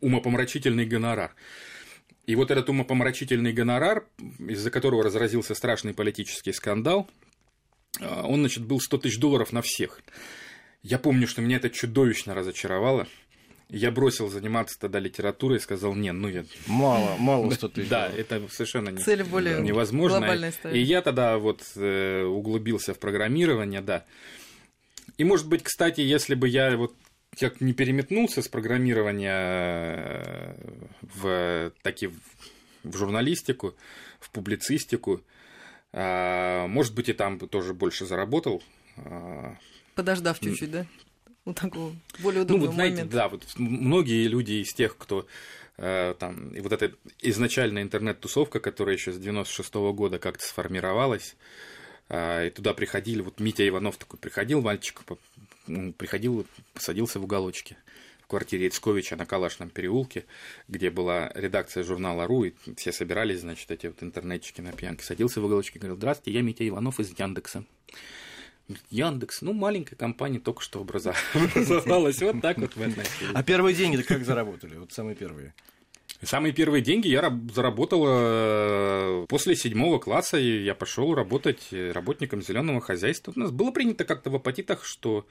умопомрачительный 0.00 0.86
гонорар. 0.86 1.34
И 2.26 2.36
вот 2.36 2.50
этот 2.50 2.68
умопомрачительный 2.70 3.52
гонорар, 3.52 4.06
из-за 4.38 4.70
которого 4.70 5.04
разразился 5.04 5.54
страшный 5.54 5.92
политический 5.92 6.52
скандал, 6.52 7.08
э, 8.00 8.22
он, 8.22 8.40
значит, 8.40 8.64
был 8.64 8.80
100 8.80 8.98
тысяч 8.98 9.18
долларов 9.18 9.52
на 9.52 9.60
всех. 9.60 10.00
Я 10.82 10.98
помню, 10.98 11.26
что 11.26 11.42
меня 11.42 11.56
это 11.56 11.70
чудовищно 11.70 12.34
разочаровало. 12.34 13.06
Я 13.68 13.90
бросил 13.90 14.28
заниматься 14.28 14.78
тогда 14.78 14.98
литературой 14.98 15.58
и 15.58 15.60
сказал, 15.60 15.94
не, 15.94 16.12
ну 16.12 16.28
я... 16.28 16.44
Мало, 16.66 17.16
мало 17.18 17.50
100 17.50 17.68
тысяч. 17.68 17.88
Да, 17.88 18.08
это 18.08 18.42
совершенно 18.50 18.90
не, 18.90 18.98
Цель 18.98 19.24
более 19.24 19.60
невозможно. 19.60 20.52
И 20.70 20.80
я 20.80 21.02
тогда 21.02 21.38
вот 21.38 21.62
э, 21.76 22.22
углубился 22.24 22.94
в 22.94 22.98
программирование, 22.98 23.80
да. 23.80 24.04
И, 25.16 25.24
может 25.24 25.46
быть, 25.48 25.62
кстати, 25.62 26.00
если 26.00 26.34
бы 26.34 26.48
я 26.48 26.76
вот 26.76 26.94
как 27.38 27.60
не 27.60 27.72
переметнулся 27.72 28.42
с 28.42 28.48
программирования 28.48 29.32
э, 29.34 30.54
в 31.02 31.72
таки 31.82 32.10
в 32.84 32.96
журналистику, 32.96 33.74
в 34.20 34.30
публицистику, 34.30 35.22
а, 35.92 36.66
может 36.66 36.94
быть, 36.94 37.08
и 37.08 37.12
там 37.12 37.38
тоже 37.38 37.72
больше 37.72 38.06
заработал. 38.06 38.62
А, 38.96 39.56
Подождав 39.94 40.40
чуть-чуть, 40.40 40.70
да? 40.70 40.86
Вот 41.44 41.56
такого 41.60 41.94
более 42.20 42.42
удобного 42.42 42.66
ну, 42.66 42.66
вот, 42.66 42.74
знаете, 42.74 42.96
момента. 42.96 43.16
Да, 43.16 43.28
вот 43.28 43.44
многие 43.58 44.26
люди 44.26 44.54
из 44.54 44.72
тех, 44.72 44.96
кто 44.96 45.26
э, 45.76 46.14
там, 46.18 46.48
и 46.54 46.60
вот 46.60 46.72
эта 46.72 46.94
изначальная 47.20 47.82
интернет-тусовка, 47.82 48.60
которая 48.60 48.96
еще 48.96 49.12
с 49.12 49.18
96 49.18 49.74
-го 49.74 49.92
года 49.92 50.18
как-то 50.18 50.42
сформировалась, 50.44 51.36
э, 52.08 52.46
и 52.46 52.50
туда 52.50 52.72
приходили, 52.72 53.20
вот 53.20 53.40
Митя 53.40 53.68
Иванов 53.68 53.98
такой 53.98 54.18
приходил, 54.18 54.62
мальчик, 54.62 55.02
приходил, 55.96 56.46
посадился 56.72 57.20
в 57.20 57.24
уголочке 57.24 57.76
в 58.24 58.26
квартире 58.26 58.66
Яцковича 58.66 59.16
на 59.16 59.26
Калашном 59.26 59.68
переулке, 59.68 60.24
где 60.66 60.90
была 60.90 61.30
редакция 61.34 61.84
журнала 61.84 62.26
«Ру», 62.26 62.44
и 62.44 62.54
все 62.76 62.90
собирались, 62.90 63.40
значит, 63.40 63.70
эти 63.70 63.86
вот 63.86 64.02
интернетчики 64.02 64.62
на 64.62 64.72
пьянке. 64.72 65.04
Садился 65.04 65.42
в 65.42 65.44
уголочке 65.44 65.78
и 65.78 65.80
говорил, 65.80 65.96
здравствуйте, 65.96 66.38
я 66.38 66.42
Митя 66.42 66.66
Иванов 66.66 67.00
из 67.00 67.18
Яндекса. 67.18 67.64
Яндекс, 68.88 69.42
ну, 69.42 69.52
маленькая 69.52 69.96
компания 69.96 70.38
только 70.38 70.62
что 70.62 70.80
образовалась. 70.80 72.22
Вот 72.22 72.40
так 72.40 72.56
вот 72.56 72.74
в 72.74 72.80
этом. 72.80 73.04
А 73.34 73.42
первые 73.42 73.76
деньги 73.76 74.00
как 74.00 74.24
заработали? 74.24 74.76
Вот 74.76 74.92
самые 74.92 75.16
первые. 75.16 75.52
Самые 76.24 76.52
первые 76.52 76.82
деньги 76.82 77.08
я 77.08 77.20
заработал 77.52 78.04
э, 78.06 79.26
после 79.28 79.56
седьмого 79.56 79.98
класса, 79.98 80.38
и 80.38 80.62
я 80.62 80.74
пошел 80.74 81.14
работать 81.14 81.68
работником 81.70 82.42
зеленого 82.42 82.80
хозяйства. 82.80 83.32
У 83.34 83.38
нас 83.38 83.50
было 83.50 83.70
принято 83.70 84.04
как-то 84.04 84.30
в 84.30 84.36
апатитах, 84.36 84.84
что 84.84 85.26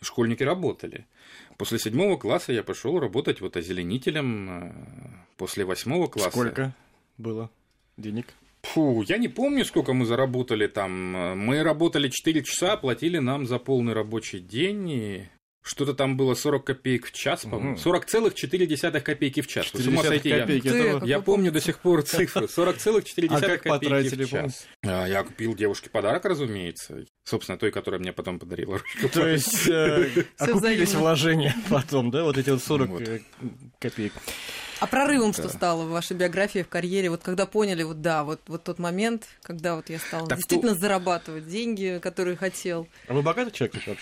школьники 0.00 0.42
работали. 0.42 1.06
После 1.58 1.78
седьмого 1.78 2.16
класса 2.16 2.52
я 2.52 2.62
пошел 2.62 2.98
работать 2.98 3.40
вот 3.40 3.56
озеленителем. 3.56 4.50
Э, 4.50 4.72
после 5.36 5.64
восьмого 5.64 6.06
класса. 6.06 6.30
Сколько 6.30 6.74
было 7.18 7.50
денег? 7.96 8.26
Фу, 8.62 9.02
я 9.02 9.18
не 9.18 9.28
помню, 9.28 9.64
сколько 9.64 9.92
мы 9.92 10.06
заработали 10.06 10.66
там. 10.68 10.92
Мы 11.38 11.62
работали 11.62 12.08
4 12.08 12.44
часа, 12.44 12.76
платили 12.76 13.18
нам 13.18 13.46
за 13.46 13.58
полный 13.58 13.92
рабочий 13.92 14.38
день. 14.38 14.88
И 14.88 15.28
что-то 15.62 15.94
там 15.94 16.16
было 16.16 16.34
40 16.34 16.64
копеек 16.64 17.06
в 17.06 17.12
час, 17.12 17.42
по-моему. 17.42 17.76
40,4 17.76 19.00
копейки 19.00 19.40
в 19.40 19.46
час. 19.46 19.70
С 19.72 19.86
ума 19.86 20.02
сойти. 20.02 20.28
Я, 20.28 20.38
этого... 20.38 21.04
я 21.04 21.20
помню 21.20 21.52
до 21.52 21.60
сих 21.60 21.78
пор 21.78 22.02
цифру. 22.02 22.46
40,4 22.46 23.26
а 23.30 23.40
как 23.40 23.62
копейки 23.62 24.24
в 24.24 24.28
час. 24.28 24.66
А, 24.84 25.06
я 25.06 25.22
купил 25.22 25.54
девушке 25.54 25.88
подарок, 25.88 26.24
разумеется. 26.24 27.04
Собственно, 27.24 27.56
той, 27.58 27.70
которая 27.70 28.00
мне 28.00 28.12
потом 28.12 28.40
подарила 28.40 28.78
ручку. 28.78 29.08
То 29.08 29.28
есть 29.28 29.68
э, 29.68 30.24
окупились 30.38 30.94
вложения 30.94 31.54
потом, 31.70 32.10
да, 32.10 32.24
вот 32.24 32.36
эти 32.36 32.50
вот 32.50 32.62
40 32.62 33.00
э, 33.00 33.20
копеек. 33.78 34.12
А 34.80 34.88
прорывом 34.88 35.30
да. 35.30 35.44
что 35.44 35.48
стало 35.48 35.84
в 35.84 35.90
вашей 35.90 36.16
биографии, 36.16 36.64
в 36.64 36.68
карьере? 36.68 37.08
Вот 37.08 37.22
когда 37.22 37.46
поняли, 37.46 37.84
вот 37.84 38.00
да, 38.00 38.24
вот, 38.24 38.40
вот 38.48 38.64
тот 38.64 38.80
момент, 38.80 39.28
когда 39.42 39.76
вот 39.76 39.88
я 39.90 40.00
стал 40.00 40.26
так 40.26 40.38
действительно 40.38 40.74
зарабатывать 40.74 41.46
деньги, 41.46 42.00
которые 42.02 42.36
хотел. 42.36 42.88
А 43.06 43.14
вы 43.14 43.22
богатый 43.22 43.52
человек 43.52 43.74
вообще? 43.86 43.96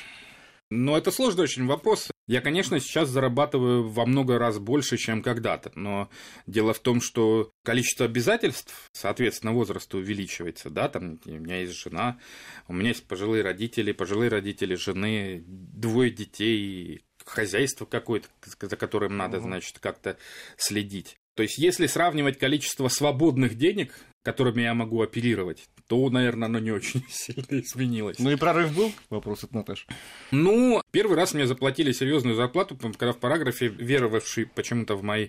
Ну, 0.71 0.97
это 0.97 1.11
сложный 1.11 1.45
очень 1.45 1.67
вопрос. 1.67 2.13
Я, 2.29 2.41
конечно, 2.41 2.79
сейчас 2.79 3.09
зарабатываю 3.09 3.89
во 3.89 4.07
много 4.07 4.39
раз 4.39 4.61
больше, 4.61 4.99
чем 4.99 5.21
когда-то, 5.21 5.73
но 5.75 6.09
дело 6.47 6.73
в 6.73 6.79
том, 6.79 7.01
что 7.01 7.51
количество 7.65 8.07
обязательств, 8.07 8.89
соответственно, 8.93 9.53
возраст 9.53 9.93
увеличивается, 9.93 10.71
да, 10.71 10.89
там 10.89 11.19
у 11.27 11.31
меня 11.31 11.63
есть 11.63 11.73
жена, 11.73 12.21
у 12.69 12.73
меня 12.73 12.91
есть 12.91 13.09
пожилые 13.09 13.43
родители, 13.43 13.91
пожилые 13.91 14.31
родители 14.31 14.77
жены, 14.77 15.43
двое 15.45 16.13
детей, 16.13 17.05
хозяйство 17.25 17.85
какое-то, 17.85 18.29
за 18.61 18.77
которым 18.77 19.17
надо, 19.17 19.41
значит, 19.41 19.81
как-то 19.81 20.17
следить. 20.57 21.17
То 21.35 21.43
есть, 21.43 21.59
если 21.59 21.87
сравнивать 21.87 22.39
количество 22.39 22.89
свободных 22.89 23.57
денег, 23.57 23.95
которыми 24.23 24.63
я 24.63 24.75
могу 24.75 25.01
оперировать, 25.03 25.69
то, 25.87 26.09
наверное, 26.11 26.47
оно 26.47 26.59
не 26.59 26.71
очень 26.71 27.03
сильно 27.11 27.61
изменилось. 27.61 28.19
Ну 28.19 28.31
и 28.31 28.37
прорыв 28.37 28.75
был? 28.75 28.93
Вопрос 29.09 29.45
от 29.45 29.53
Наташи. 29.53 29.87
Ну, 30.31 30.83
первый 30.91 31.17
раз 31.17 31.35
мне 31.35 31.47
заплатили 31.47 31.93
серьезную 31.93 32.37
зарплату, 32.37 32.77
когда 32.77 33.13
в 33.13 33.19
параграфе, 33.19 33.69
веровавший 33.69 34.47
почему-то 34.47 34.97
в 34.97 35.03
мои 35.03 35.29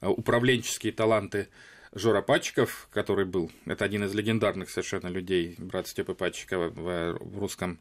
э, 0.00 0.08
управленческие 0.08 0.92
таланты, 0.92 1.48
Жора 1.94 2.22
Пачков, 2.22 2.88
который 2.90 3.26
был, 3.26 3.50
это 3.66 3.84
один 3.84 4.04
из 4.04 4.14
легендарных 4.14 4.70
совершенно 4.70 5.08
людей, 5.08 5.56
брат 5.58 5.86
Степы 5.86 6.14
Пачкова 6.14 6.70
в 6.70 7.38
русском 7.38 7.78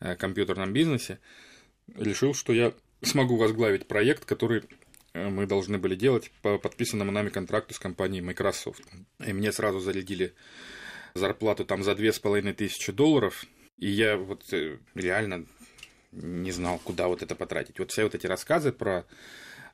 э, 0.00 0.16
компьютерном 0.16 0.72
бизнесе, 0.72 1.18
решил, 1.94 2.34
что 2.34 2.52
я 2.54 2.72
смогу 3.02 3.36
возглавить 3.36 3.86
проект, 3.86 4.24
который 4.24 4.60
э, 4.60 4.62
мы 5.14 5.46
должны 5.46 5.78
были 5.78 5.94
делать 5.94 6.30
по 6.42 6.58
подписанному 6.58 7.12
нами 7.12 7.28
контракту 7.28 7.74
с 7.74 7.78
компанией 7.78 8.22
Microsoft. 8.22 8.82
И 9.24 9.32
мне 9.32 9.52
сразу 9.52 9.80
зарядили 9.80 10.34
зарплату 11.14 11.64
там 11.64 11.82
за 11.82 11.94
две 11.94 12.12
с 12.12 12.18
половиной 12.18 12.54
тысячи 12.54 12.92
долларов, 12.92 13.44
и 13.78 13.88
я 13.88 14.16
вот 14.16 14.52
э, 14.52 14.78
реально 14.94 15.46
не 16.12 16.50
знал, 16.50 16.80
куда 16.82 17.08
вот 17.08 17.22
это 17.22 17.34
потратить. 17.34 17.78
Вот 17.78 17.90
все 17.90 18.04
вот 18.04 18.14
эти 18.14 18.26
рассказы 18.26 18.72
про 18.72 19.06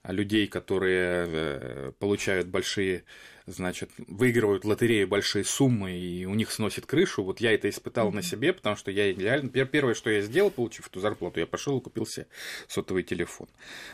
людей, 0.05 0.47
которые 0.47 1.27
э, 1.29 1.93
получают 1.99 2.49
большие, 2.49 3.05
значит, 3.51 3.91
выигрывают 4.07 4.65
лотерею 4.65 5.09
большие 5.09 5.45
суммы, 5.45 5.97
и 5.99 6.25
у 6.25 6.35
них 6.35 6.51
сносит 6.51 6.87
крышу. 6.87 7.23
Вот 7.25 7.41
я 7.41 7.53
это 7.53 7.69
испытал 7.69 8.11
mm-hmm. 8.11 8.15
на 8.15 8.23
себе, 8.23 8.53
потому 8.53 8.77
что 8.77 8.91
я 8.91 9.13
реально... 9.13 9.49
Первое, 9.51 9.95
что 9.95 10.11
я 10.11 10.21
сделал, 10.23 10.51
получив 10.51 10.89
эту 10.89 11.01
зарплату, 11.01 11.41
я 11.41 11.47
пошел 11.47 11.79
и 11.79 11.83
купил 11.83 12.07
себе 12.07 12.27
сотовый 12.67 13.03
телефон. 13.03 13.49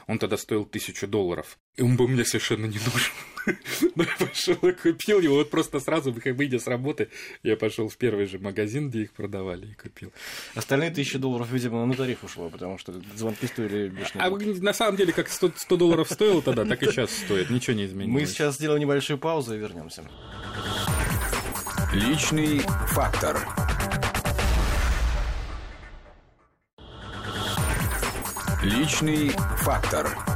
Он 0.06 0.18
тогда 0.18 0.36
стоил 0.36 0.64
тысячу 0.64 1.06
долларов. 1.06 1.58
И 1.76 1.82
он 1.82 1.96
был 1.96 2.06
мне 2.06 2.24
совершенно 2.24 2.66
не 2.66 2.78
нужен. 2.78 3.12
Но 3.96 4.04
я 4.04 4.26
пошел 4.26 4.54
и 4.54 4.72
купил 4.72 5.20
его. 5.20 5.34
Вот 5.36 5.50
просто 5.50 5.80
сразу, 5.80 6.12
выйдя 6.12 6.58
с 6.58 6.66
работы, 6.66 7.08
я 7.42 7.56
пошел 7.56 7.88
в 7.88 7.96
первый 7.96 8.26
же 8.26 8.38
магазин, 8.38 8.90
где 8.90 9.02
их 9.02 9.12
продавали, 9.12 9.66
и 9.66 9.74
купил. 9.74 10.12
Остальные 10.54 10.92
тысячи 10.92 11.18
долларов, 11.18 11.50
видимо, 11.50 11.84
на 11.84 11.94
тариф 11.94 12.22
ушло, 12.22 12.48
потому 12.48 12.78
что 12.78 12.94
звонки 13.16 13.46
стоили 13.46 13.88
бешеные. 13.88 14.26
А 14.26 14.30
на 14.30 14.72
самом 14.72 14.96
деле, 14.96 15.12
как 15.12 15.28
100, 15.28 15.52
100 15.56 15.76
долларов 15.76 16.08
стоило 16.10 16.42
тогда, 16.42 16.64
так 16.64 16.82
и 16.82 16.86
сейчас 16.86 17.10
стоит. 17.10 17.50
Ничего 17.50 17.76
не 17.76 17.86
изменилось. 17.86 18.22
Мы 18.22 18.26
сейчас 18.26 18.54
сделаем 18.54 18.80
небольшую 18.80 19.18
паузу 19.18 19.54
и 19.54 19.58
вернемся. 19.58 20.04
Личный 21.92 22.60
фактор. 22.88 23.36
Личный 28.62 29.28
фактор. 29.58 30.33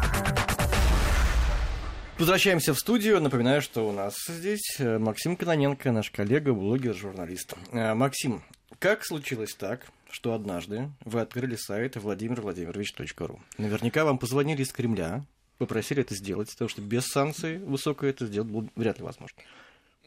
Возвращаемся 2.18 2.74
в 2.74 2.78
студию. 2.80 3.20
Напоминаю, 3.20 3.62
что 3.62 3.88
у 3.88 3.92
нас 3.92 4.16
здесь 4.26 4.74
э, 4.80 4.98
Максим 4.98 5.36
Кононенко, 5.36 5.92
наш 5.92 6.10
коллега, 6.10 6.52
блогер, 6.52 6.92
журналист. 6.92 7.54
Э, 7.70 7.94
Максим, 7.94 8.42
как 8.80 9.04
случилось 9.04 9.54
так, 9.54 9.86
что 10.10 10.34
однажды 10.34 10.90
вы 11.04 11.20
открыли 11.20 11.54
сайт 11.54 11.94
владимирвладимирович.ру? 11.94 13.40
Наверняка 13.56 14.04
вам 14.04 14.18
позвонили 14.18 14.62
из 14.62 14.72
Кремля, 14.72 15.24
попросили 15.58 16.00
это 16.00 16.16
сделать, 16.16 16.50
потому 16.50 16.68
что 16.68 16.82
без 16.82 17.06
санкций 17.06 17.58
высокой 17.58 18.10
это 18.10 18.26
сделать 18.26 18.50
было 18.50 18.68
вряд 18.74 18.98
ли 18.98 19.04
возможно. 19.04 19.38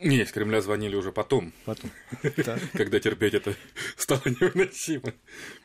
Нет, 0.02 0.28
из 0.28 0.34
Кремля 0.34 0.62
звонили 0.62 0.98
уже 0.98 1.14
потом. 1.14 1.54
Потом. 1.64 1.92
Когда 2.74 3.00
терпеть 3.00 3.36
это 3.36 3.56
стало 3.96 4.22
невыносимо. 4.26 5.14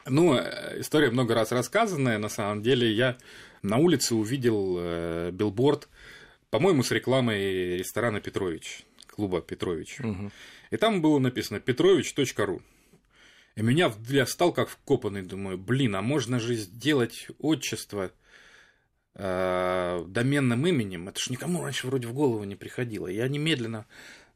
Ну, 0.07 0.37
э, 0.37 0.81
история 0.81 1.11
много 1.11 1.35
раз 1.35 1.51
рассказанная. 1.51 2.19
На 2.19 2.29
самом 2.29 2.63
деле, 2.63 2.93
я 2.93 3.17
на 3.63 3.79
улице 3.79 4.15
увидел 4.15 5.33
билборд, 5.33 5.89
по-моему, 6.51 6.83
с 6.83 6.91
рекламой 6.91 7.77
ресторана 7.77 8.21
Петрович, 8.21 8.85
клуба 9.09 9.41
Петрович. 9.41 9.99
И 10.71 10.77
там 10.77 11.01
было 11.01 11.19
написано 11.19 11.61
петрович.ру. 11.61 12.63
И 13.55 13.63
меня 13.63 13.93
я 14.09 14.27
стал 14.27 14.53
как 14.53 14.69
вкопанный, 14.69 15.23
думаю, 15.23 15.57
блин, 15.57 15.97
а 15.97 16.03
можно 16.03 16.39
же 16.39 16.57
сделать 16.57 17.29
отчество 17.39 18.13
э, 19.15 20.05
доменным 20.07 20.67
именем? 20.67 21.09
Это 21.09 21.19
ж 21.19 21.31
никому 21.31 21.63
раньше 21.63 21.87
вроде 21.87 22.07
в 22.07 22.13
голову 22.13 22.45
не 22.45 22.55
приходило. 22.55 23.07
Я 23.07 23.27
немедленно 23.29 23.87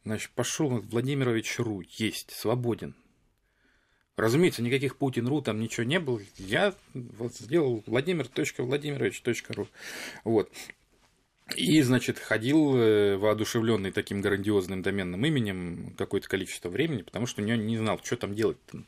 Значит, 0.05 0.31
пошел 0.31 0.69
Владимирович 0.69 1.59
Ру, 1.59 1.83
есть, 1.83 2.31
свободен. 2.31 2.95
Разумеется, 4.17 4.63
никаких 4.63 4.97
Путин.ру 4.97 5.43
там 5.43 5.61
ничего 5.61 5.85
не 5.85 6.01
было. 6.01 6.21
Я 6.37 6.75
вот 6.95 7.35
сделал 7.37 7.83
Владимир.Владимирович.ру. 7.87 9.69
Вот. 10.25 10.51
И, 11.57 11.83
значит, 11.83 12.19
ходил 12.19 12.77
э, 12.77 13.17
воодушевленный 13.17 13.91
таким 13.91 14.21
грандиозным 14.21 14.83
доменным 14.83 15.25
именем 15.25 15.95
какое-то 15.97 16.29
количество 16.29 16.69
времени, 16.69 17.03
потому 17.03 17.27
что 17.27 17.43
не, 17.43 17.57
не 17.57 17.79
знал, 17.79 18.01
что 18.03 18.17
там 18.17 18.35
делать. 18.35 18.59
-то. 18.73 18.83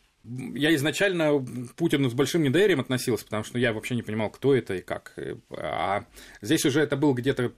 Я 0.55 0.73
изначально 0.77 1.45
Путину 1.77 2.09
с 2.09 2.15
большим 2.15 2.45
недоверием 2.45 2.79
относился, 2.79 3.25
потому 3.25 3.43
что 3.43 3.59
я 3.59 3.73
вообще 3.73 3.97
не 3.97 4.03
понимал, 4.03 4.31
кто 4.31 4.55
это 4.55 4.75
и 4.75 4.81
как. 4.81 5.19
А 5.51 6.05
здесь 6.41 6.65
уже 6.65 6.81
это 6.81 6.97
был 6.97 7.13
где-то 7.13 7.53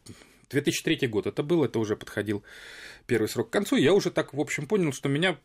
2003 0.49 1.07
год, 1.09 1.27
это 1.27 1.43
был, 1.43 1.65
это 1.65 1.79
уже 1.79 1.97
подходил 1.97 2.43
первый 3.07 3.29
срок 3.29 3.51
к 3.51 3.53
концу, 3.53 3.77
я 3.77 3.93
уже 3.93 4.11
так, 4.11 4.33
в 4.33 4.41
общем, 4.41 4.67
понял, 4.67 4.93
что 4.93 5.09
меня 5.09 5.37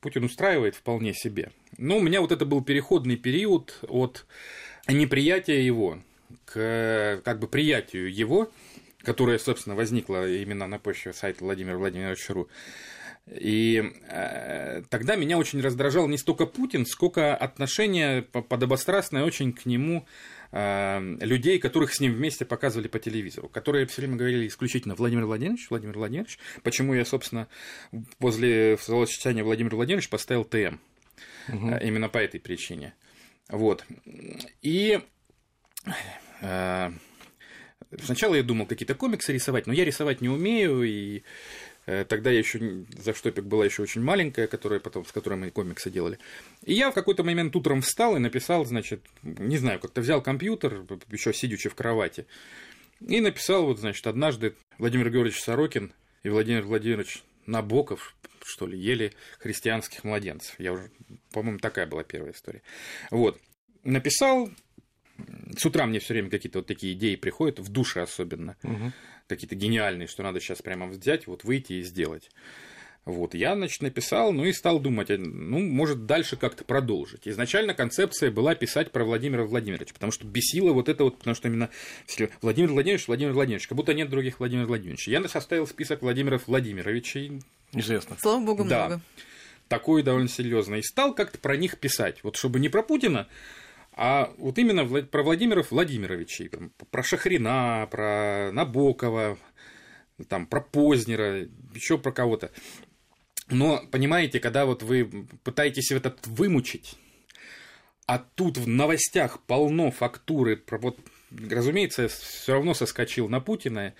Путин 0.00 0.24
устраивает 0.24 0.76
вполне 0.76 1.14
себе. 1.14 1.50
Но 1.76 1.98
у 1.98 2.00
меня 2.00 2.20
вот 2.20 2.32
это 2.32 2.44
был 2.46 2.62
переходный 2.62 3.16
период 3.16 3.78
от 3.88 4.26
неприятия 4.86 5.64
его 5.64 5.98
к 6.44 7.20
как 7.24 7.40
бы 7.40 7.48
приятию 7.48 8.12
его, 8.12 8.50
которое, 9.02 9.38
собственно, 9.38 9.76
возникло 9.76 10.28
именно 10.28 10.66
на 10.66 10.78
почве 10.78 11.12
сайта 11.12 11.44
Владимира 11.44 11.76
Владимировича 11.78 12.34
Ру. 12.34 12.48
И 13.30 13.92
э, 14.08 14.82
тогда 14.88 15.16
меня 15.16 15.36
очень 15.38 15.60
раздражал 15.60 16.08
не 16.08 16.16
столько 16.16 16.46
Путин, 16.46 16.86
сколько 16.86 17.36
отношение 17.36 18.22
подобострастное 18.22 19.24
очень 19.24 19.52
к 19.52 19.66
нему 19.66 20.06
э, 20.50 21.16
людей, 21.20 21.58
которых 21.58 21.92
с 21.92 22.00
ним 22.00 22.14
вместе 22.14 22.44
показывали 22.44 22.88
по 22.88 22.98
телевизору, 22.98 23.48
которые 23.48 23.86
все 23.86 24.02
время 24.02 24.16
говорили 24.16 24.46
исключительно 24.46 24.94
Владимир 24.94 25.26
Владимирович, 25.26 25.68
Владимир 25.68 25.98
Владимирович. 25.98 26.38
Почему 26.62 26.94
я, 26.94 27.04
собственно, 27.04 27.48
после 28.18 28.78
словосочетания 28.78 29.44
Владимир 29.44 29.74
Владимирович 29.76 30.08
поставил 30.08 30.44
ТМ. 30.44 30.76
Угу. 31.48 31.68
Э, 31.68 31.86
именно 31.86 32.08
по 32.08 32.18
этой 32.18 32.40
причине. 32.40 32.94
Вот. 33.48 33.84
И 34.62 35.00
э, 36.40 36.90
сначала 38.02 38.34
я 38.34 38.42
думал 38.42 38.66
какие-то 38.66 38.94
комиксы 38.94 39.32
рисовать, 39.32 39.66
но 39.66 39.72
я 39.72 39.84
рисовать 39.84 40.20
не 40.20 40.28
умею, 40.28 40.82
и 40.82 41.22
Э, 41.88 42.04
тогда 42.04 42.30
я 42.30 42.38
еще 42.38 42.84
за 42.98 43.14
штопик 43.14 43.44
была 43.44 43.64
еще 43.64 43.80
очень 43.80 44.02
маленькая, 44.02 44.46
которая 44.46 44.78
потом, 44.78 45.06
с 45.06 45.12
которой 45.12 45.36
мы 45.36 45.50
комиксы 45.50 45.90
делали. 45.90 46.18
И 46.64 46.74
я 46.74 46.90
в 46.90 46.94
какой-то 46.94 47.24
момент 47.24 47.56
утром 47.56 47.80
встал 47.80 48.14
и 48.14 48.18
написал, 48.18 48.66
значит, 48.66 49.00
не 49.22 49.56
знаю, 49.56 49.80
как-то 49.80 50.02
взял 50.02 50.20
компьютер, 50.20 50.84
еще 51.10 51.32
сидячи 51.32 51.70
в 51.70 51.74
кровати, 51.74 52.26
и 53.00 53.22
написал, 53.22 53.64
вот, 53.64 53.78
значит, 53.78 54.06
однажды 54.06 54.54
Владимир 54.76 55.08
Георгиевич 55.08 55.40
Сорокин 55.40 55.94
и 56.24 56.28
Владимир 56.28 56.64
Владимирович 56.64 57.22
Набоков, 57.46 58.14
что 58.44 58.66
ли, 58.66 58.78
ели 58.78 59.14
христианских 59.38 60.04
младенцев. 60.04 60.56
Я 60.58 60.74
уже, 60.74 60.90
по-моему, 61.32 61.58
такая 61.58 61.86
была 61.86 62.04
первая 62.04 62.32
история. 62.32 62.60
Вот. 63.10 63.40
Написал, 63.82 64.50
с 65.56 65.64
утра 65.66 65.86
мне 65.86 65.98
все 65.98 66.14
время 66.14 66.30
какие-то 66.30 66.60
вот 66.60 66.66
такие 66.66 66.92
идеи 66.94 67.16
приходят, 67.16 67.58
в 67.58 67.68
душе 67.70 68.02
особенно, 68.02 68.56
угу. 68.62 68.92
какие-то 69.26 69.54
гениальные, 69.54 70.08
что 70.08 70.22
надо 70.22 70.40
сейчас 70.40 70.62
прямо 70.62 70.86
взять, 70.86 71.26
вот 71.26 71.44
выйти 71.44 71.74
и 71.74 71.82
сделать. 71.82 72.30
Вот, 73.08 73.32
я, 73.32 73.56
значит, 73.56 73.80
написал, 73.80 74.32
ну 74.32 74.44
и 74.44 74.52
стал 74.52 74.80
думать, 74.80 75.08
ну, 75.08 75.60
может, 75.60 76.04
дальше 76.04 76.36
как-то 76.36 76.62
продолжить. 76.64 77.26
Изначально 77.26 77.72
концепция 77.72 78.30
была 78.30 78.54
писать 78.54 78.92
про 78.92 79.02
Владимира 79.02 79.44
Владимировича, 79.44 79.94
потому 79.94 80.12
что 80.12 80.26
бесило 80.26 80.74
вот 80.74 80.90
это 80.90 81.04
вот, 81.04 81.16
потому 81.16 81.34
что 81.34 81.48
именно 81.48 81.70
Владимир 82.42 82.70
Владимирович, 82.70 83.08
Владимир 83.08 83.32
Владимирович, 83.32 83.66
как 83.66 83.76
будто 83.76 83.94
нет 83.94 84.10
других 84.10 84.40
Владимира 84.40 84.66
Владимировича. 84.66 85.10
Я 85.10 85.26
составил 85.26 85.66
список 85.66 86.02
Владимиров 86.02 86.48
Владимировичей. 86.48 87.40
Известно. 87.72 88.16
Слава 88.20 88.44
богу, 88.44 88.64
да. 88.64 88.86
много. 88.86 89.02
Такой 89.68 90.02
довольно 90.02 90.28
серьезный. 90.28 90.80
И 90.80 90.82
стал 90.82 91.14
как-то 91.14 91.38
про 91.38 91.56
них 91.56 91.78
писать. 91.78 92.22
Вот 92.22 92.36
чтобы 92.36 92.60
не 92.60 92.68
про 92.68 92.82
Путина, 92.82 93.26
а 94.00 94.32
вот 94.38 94.56
именно 94.58 94.86
про 94.86 95.24
Владимиров 95.24 95.72
Владимировичей, 95.72 96.52
про 96.92 97.02
Шахрина, 97.02 97.88
про 97.90 98.52
Набокова, 98.52 99.36
там, 100.28 100.46
про 100.46 100.60
Познера, 100.60 101.48
еще 101.74 101.98
про 101.98 102.12
кого-то. 102.12 102.52
Но, 103.48 103.82
понимаете, 103.90 104.38
когда 104.38 104.66
вот 104.66 104.84
вы 104.84 105.26
пытаетесь 105.42 105.90
этот 105.90 106.24
вымучить, 106.28 106.94
а 108.06 108.18
тут 108.18 108.56
в 108.56 108.68
новостях 108.68 109.40
полно 109.42 109.90
фактуры 109.90 110.56
про 110.56 110.78
вот 110.78 111.00
разумеется, 111.30 112.08
все 112.08 112.54
равно 112.54 112.74
соскочил 112.74 113.28
на 113.28 113.40
Путина 113.40 113.94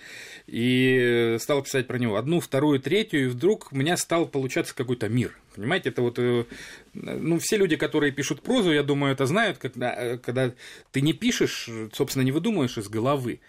и 0.47 1.35
стал 1.39 1.61
писать 1.61 1.87
про 1.87 1.97
него 1.97 2.15
одну, 2.15 2.39
вторую, 2.39 2.79
третью, 2.79 3.25
и 3.25 3.27
вдруг 3.27 3.67
у 3.71 3.75
меня 3.75 3.97
стал 3.97 4.27
получаться 4.27 4.73
какой-то 4.73 5.09
мир. 5.09 5.37
Понимаете, 5.59 5.89
это 5.89 6.01
вот, 6.01 6.17
э, 6.19 6.45
ну, 6.93 7.37
все 7.39 7.57
люди, 7.57 7.75
которые 7.75 8.13
пишут 8.13 8.41
прозу, 8.41 8.71
я 8.71 8.81
думаю, 8.81 9.11
это 9.11 9.25
знают, 9.25 9.57
когда, 9.57 9.93
э, 9.93 10.17
когда 10.17 10.53
ты 10.91 11.01
не 11.01 11.11
пишешь, 11.11 11.69
собственно, 11.91 12.23
не 12.23 12.31
выдумываешь 12.31 12.77
из 12.77 12.87
головы, 12.87 13.41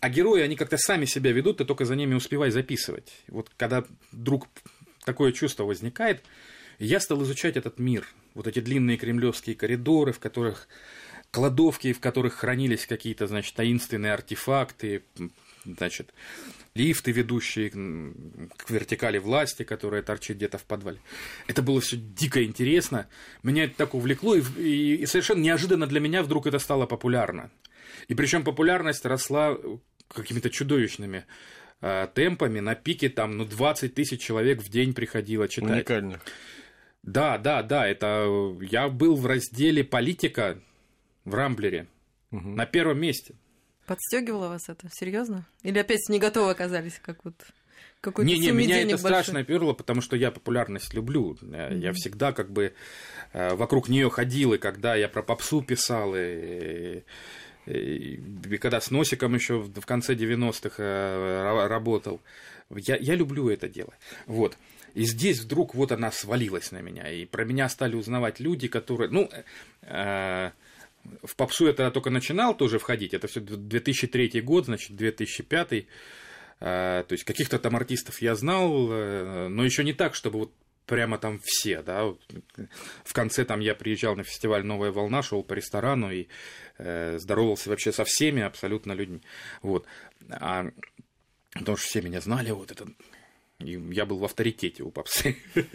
а 0.00 0.08
герои, 0.08 0.40
они 0.40 0.56
как-то 0.56 0.78
сами 0.78 1.04
себя 1.04 1.30
ведут, 1.32 1.58
ты 1.58 1.66
только 1.66 1.84
за 1.84 1.94
ними 1.94 2.14
успевай 2.14 2.50
записывать. 2.50 3.12
Вот 3.28 3.50
когда 3.58 3.84
вдруг 4.12 4.48
такое 5.04 5.32
чувство 5.32 5.64
возникает, 5.64 6.22
я 6.78 7.00
стал 7.00 7.22
изучать 7.24 7.58
этот 7.58 7.78
мир, 7.78 8.06
вот 8.34 8.46
эти 8.46 8.60
длинные 8.60 8.96
кремлевские 8.96 9.54
коридоры, 9.54 10.12
в 10.12 10.20
которых 10.20 10.68
кладовки, 11.30 11.92
в 11.92 12.00
которых 12.00 12.34
хранились 12.34 12.86
какие-то, 12.86 13.26
значит, 13.26 13.54
таинственные 13.54 14.14
артефакты, 14.14 15.02
значит, 15.66 16.14
лифты, 16.78 17.12
ведущие 17.12 17.70
к 17.70 18.70
вертикали 18.70 19.18
власти, 19.18 19.64
которая 19.64 20.02
торчит 20.02 20.36
где-то 20.36 20.58
в 20.58 20.64
подвале. 20.64 20.98
Это 21.46 21.62
было 21.62 21.80
все 21.80 21.96
дико 21.96 22.42
интересно. 22.44 23.08
Меня 23.42 23.64
это 23.64 23.74
так 23.76 23.94
увлекло, 23.94 24.36
и, 24.36 24.42
и, 24.58 24.94
и 24.96 25.06
совершенно 25.06 25.40
неожиданно 25.40 25.86
для 25.86 26.00
меня 26.00 26.22
вдруг 26.22 26.46
это 26.46 26.58
стало 26.58 26.86
популярно. 26.86 27.50
И 28.06 28.14
причем 28.14 28.44
популярность 28.44 29.04
росла 29.04 29.56
какими-то 30.08 30.50
чудовищными 30.50 31.24
э, 31.80 32.08
темпами. 32.14 32.60
На 32.60 32.74
пике 32.74 33.08
там, 33.08 33.36
ну, 33.36 33.44
20 33.44 33.94
тысяч 33.94 34.20
человек 34.20 34.62
в 34.62 34.68
день 34.70 34.94
приходило 34.94 35.48
читать. 35.48 35.70
Уникально. 35.70 36.20
Да, 37.02 37.38
да, 37.38 37.62
да, 37.62 37.86
это 37.86 38.56
я 38.60 38.88
был 38.88 39.14
в 39.16 39.26
разделе 39.26 39.84
политика 39.84 40.58
в 41.24 41.34
Рамблере. 41.34 41.86
Угу. 42.30 42.48
На 42.48 42.66
первом 42.66 43.00
месте. 43.00 43.34
Подстегивало 43.88 44.48
вас 44.48 44.68
это? 44.68 44.86
Серьезно? 44.92 45.46
Или 45.62 45.78
опять 45.78 46.08
не 46.10 46.18
готовы 46.18 46.50
оказались, 46.50 47.00
как 47.02 47.24
вот 47.24 47.34
какой-то 48.02 48.30
Не, 48.30 48.38
не, 48.38 48.50
меня 48.50 48.80
это 48.80 48.90
большой. 48.90 48.98
страшно 48.98 49.44
перло, 49.44 49.72
потому 49.72 50.02
что 50.02 50.14
я 50.14 50.30
популярность 50.30 50.92
люблю. 50.92 51.38
Mm-hmm. 51.40 51.78
Я 51.78 51.92
всегда 51.94 52.32
как 52.32 52.50
бы 52.50 52.74
э, 53.32 53.54
вокруг 53.54 53.88
нее 53.88 54.10
ходил, 54.10 54.52
и 54.52 54.58
когда 54.58 54.94
я 54.94 55.08
про 55.08 55.22
попсу 55.22 55.62
писал, 55.62 56.14
и, 56.14 57.02
и 57.64 58.58
когда 58.60 58.82
с 58.82 58.90
носиком 58.90 59.34
еще 59.34 59.60
в 59.60 59.86
конце 59.86 60.14
90-х 60.14 61.66
работал. 61.66 62.20
Я, 62.70 62.96
я 62.96 63.14
люблю 63.14 63.48
это 63.48 63.70
дело. 63.70 63.94
Вот. 64.26 64.58
И 64.92 65.04
здесь 65.04 65.40
вдруг 65.40 65.74
вот 65.74 65.92
она 65.92 66.12
свалилась 66.12 66.72
на 66.72 66.82
меня. 66.82 67.10
И 67.10 67.24
про 67.24 67.46
меня 67.46 67.70
стали 67.70 67.94
узнавать 67.96 68.38
люди, 68.38 68.68
которые... 68.68 69.10
Ну, 69.10 69.30
э, 69.82 70.50
в 71.28 71.36
попсу 71.36 71.66
это 71.66 71.90
только 71.90 72.10
начинал 72.10 72.56
тоже 72.56 72.78
входить. 72.78 73.14
Это 73.14 73.28
все 73.28 73.40
2003 73.40 74.40
год, 74.40 74.64
значит, 74.64 74.96
2005. 74.96 75.72
Э, 75.72 75.84
то 76.60 77.12
есть 77.12 77.24
каких-то 77.24 77.58
там 77.58 77.76
артистов 77.76 78.22
я 78.22 78.34
знал, 78.34 78.90
э, 78.90 79.48
но 79.48 79.64
еще 79.64 79.84
не 79.84 79.92
так, 79.92 80.14
чтобы 80.14 80.38
вот 80.38 80.52
прямо 80.86 81.18
там 81.18 81.38
все, 81.44 81.82
да. 81.82 82.14
В 83.04 83.12
конце 83.12 83.44
там 83.44 83.60
я 83.60 83.74
приезжал 83.74 84.16
на 84.16 84.24
фестиваль 84.24 84.64
«Новая 84.64 84.90
волна», 84.90 85.22
шел 85.22 85.42
по 85.42 85.52
ресторану 85.52 86.10
и 86.10 86.28
э, 86.78 87.18
здоровался 87.18 87.68
вообще 87.68 87.92
со 87.92 88.04
всеми 88.04 88.42
абсолютно 88.42 88.92
людьми. 88.92 89.20
Вот. 89.62 89.86
А, 90.30 90.70
потому 91.52 91.76
что 91.76 91.86
все 91.86 92.00
меня 92.00 92.20
знали, 92.20 92.50
вот 92.50 92.70
это 92.70 92.86
и 93.60 93.72
я 93.92 94.06
был 94.06 94.18
в 94.18 94.24
авторитете 94.24 94.82
у 94.82 94.90
попсы. 94.90 95.36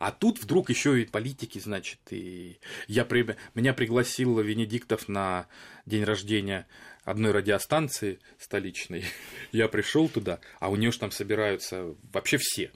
А 0.00 0.10
тут 0.10 0.40
вдруг 0.40 0.70
еще 0.70 1.00
и 1.00 1.04
политики, 1.04 1.58
значит, 1.58 2.00
и 2.10 2.58
я 2.88 3.04
при... 3.04 3.36
меня 3.54 3.74
пригласил 3.74 4.38
Венедиктов 4.40 5.08
на 5.08 5.46
день 5.86 6.04
рождения 6.04 6.66
одной 7.04 7.32
радиостанции 7.32 8.18
столичной. 8.38 9.04
Я 9.52 9.68
пришел 9.68 10.08
туда, 10.08 10.40
а 10.60 10.68
у 10.68 10.76
нее 10.76 10.92
же 10.92 10.98
там 10.98 11.10
собираются 11.10 11.94
вообще 12.12 12.36
все. 12.38 12.70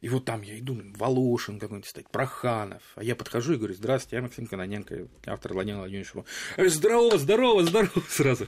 И 0.00 0.08
вот 0.08 0.24
там 0.24 0.42
я 0.42 0.56
иду, 0.56 0.80
Волошин 0.96 1.58
какой-нибудь 1.58 1.88
стоит, 1.88 2.08
Проханов. 2.10 2.82
А 2.94 3.02
я 3.02 3.16
подхожу 3.16 3.54
и 3.54 3.56
говорю, 3.56 3.74
здравствуйте, 3.74 4.16
я 4.16 4.22
Максим 4.22 4.46
Каноненко, 4.46 5.08
автор 5.26 5.54
Владимира 5.54 5.80
Владимировича. 5.80 6.22
Здорово, 6.56 7.18
здорово, 7.18 7.64
здорово 7.64 8.00
сразу. 8.08 8.46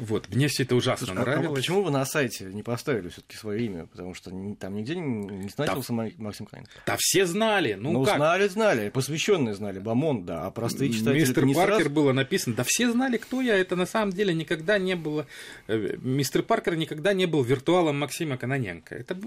Вот, 0.00 0.30
мне 0.30 0.48
все 0.48 0.62
это 0.62 0.76
ужасно 0.76 1.08
Слушай, 1.08 1.20
нравилось. 1.20 1.50
А 1.50 1.54
почему 1.54 1.82
вы 1.82 1.90
на 1.90 2.06
сайте 2.06 2.44
не 2.44 2.62
поставили 2.62 3.10
все-таки 3.10 3.36
свое 3.36 3.66
имя? 3.66 3.84
Потому 3.84 4.14
что 4.14 4.30
там 4.58 4.74
нигде 4.74 4.96
не 4.96 5.50
значился 5.50 5.92
да, 5.92 6.08
Максим 6.16 6.46
Каноненко. 6.46 6.72
Да 6.86 6.96
все 6.98 7.26
знали. 7.26 7.74
Ну, 7.74 7.92
ну 7.92 8.04
как? 8.06 8.16
знали, 8.16 8.48
знали. 8.48 8.88
Посвященные 8.88 9.54
знали, 9.54 9.78
Бамон, 9.78 10.24
да. 10.24 10.46
А 10.46 10.50
простые 10.50 10.90
читатели 10.90 11.20
Мистер 11.20 11.46
Паркер 11.54 11.74
сразу... 11.76 11.90
было 11.90 12.12
написано. 12.14 12.56
Да 12.56 12.64
все 12.66 12.90
знали, 12.90 13.18
кто 13.18 13.42
я. 13.42 13.58
Это 13.58 13.76
на 13.76 13.84
самом 13.84 14.14
деле 14.14 14.32
никогда 14.32 14.78
не 14.78 14.96
было... 14.96 15.26
Э, 15.66 15.96
мистер 16.00 16.42
Паркер 16.42 16.76
никогда 16.76 17.12
не 17.12 17.26
был 17.26 17.42
виртуалом 17.42 17.98
Максима 17.98 18.38
Каноненко. 18.38 18.94
Это 18.94 19.18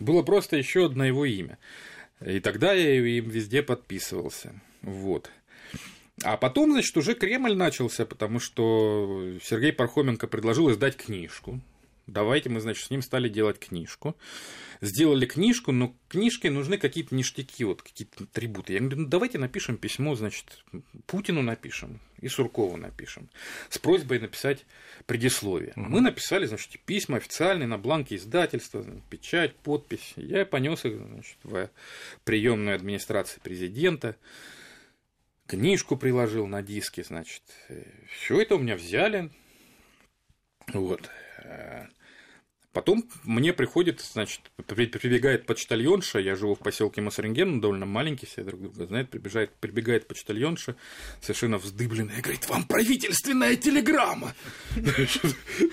было 0.00 0.22
просто 0.22 0.56
еще 0.56 0.86
одно 0.86 1.04
его 1.04 1.26
имя. 1.26 1.58
И 2.24 2.40
тогда 2.40 2.72
я 2.72 2.94
им 2.94 3.28
везде 3.28 3.62
подписывался. 3.62 4.54
Вот. 4.80 5.30
А 6.22 6.36
потом, 6.36 6.72
значит, 6.72 6.96
уже 6.96 7.14
Кремль 7.14 7.54
начался, 7.54 8.06
потому 8.06 8.40
что 8.40 9.34
Сергей 9.42 9.72
Пархоменко 9.72 10.26
предложил 10.26 10.70
издать 10.70 10.96
книжку. 10.96 11.60
Давайте 12.06 12.48
мы, 12.50 12.60
значит, 12.60 12.86
с 12.86 12.90
ним 12.90 13.02
стали 13.02 13.28
делать 13.28 13.58
книжку. 13.58 14.16
Сделали 14.80 15.26
книжку, 15.26 15.72
но 15.72 15.94
книжке 16.08 16.50
нужны 16.50 16.78
какие-то 16.78 17.14
ништяки, 17.14 17.64
вот 17.64 17.82
какие-то 17.82 18.24
атрибуты. 18.24 18.74
Я 18.74 18.80
говорю, 18.80 19.02
ну 19.02 19.08
давайте 19.08 19.38
напишем 19.38 19.76
письмо, 19.76 20.14
значит, 20.14 20.64
Путину 21.06 21.42
напишем 21.42 22.00
и 22.20 22.28
Суркову 22.28 22.76
напишем 22.76 23.28
с 23.70 23.78
просьбой 23.78 24.20
написать 24.20 24.64
предисловие. 25.06 25.72
Угу. 25.76 25.86
Мы 25.86 26.00
написали, 26.00 26.46
значит, 26.46 26.78
письма 26.84 27.16
официальные 27.16 27.66
на 27.66 27.78
бланке 27.78 28.16
издательства, 28.16 28.84
печать, 29.10 29.56
подпись. 29.56 30.12
Я 30.16 30.46
понес 30.46 30.84
их, 30.84 30.98
значит, 30.98 31.38
в 31.42 31.70
приемную 32.24 32.76
администрации 32.76 33.40
президента 33.42 34.14
книжку 35.46 35.96
приложил 35.96 36.46
на 36.46 36.62
диске, 36.62 37.04
значит. 37.04 37.42
Все 38.10 38.40
это 38.40 38.56
у 38.56 38.58
меня 38.58 38.76
взяли. 38.76 39.30
Вот. 40.72 41.10
Потом 42.76 43.08
мне 43.24 43.54
приходит, 43.54 44.02
значит, 44.02 44.42
прибегает 44.66 45.46
почтальонша, 45.46 46.18
я 46.18 46.36
живу 46.36 46.54
в 46.54 46.58
поселке 46.58 47.00
Масаринген, 47.00 47.58
довольно 47.58 47.86
маленький, 47.86 48.26
все 48.26 48.42
друг 48.42 48.60
друга 48.60 48.84
знают, 48.84 49.08
прибегает, 49.08 49.50
прибегает 49.54 50.06
почтальонша, 50.06 50.76
совершенно 51.22 51.56
вздыбленная, 51.56 52.20
говорит, 52.20 52.46
вам 52.50 52.64
правительственная 52.64 53.56
телеграмма. 53.56 54.34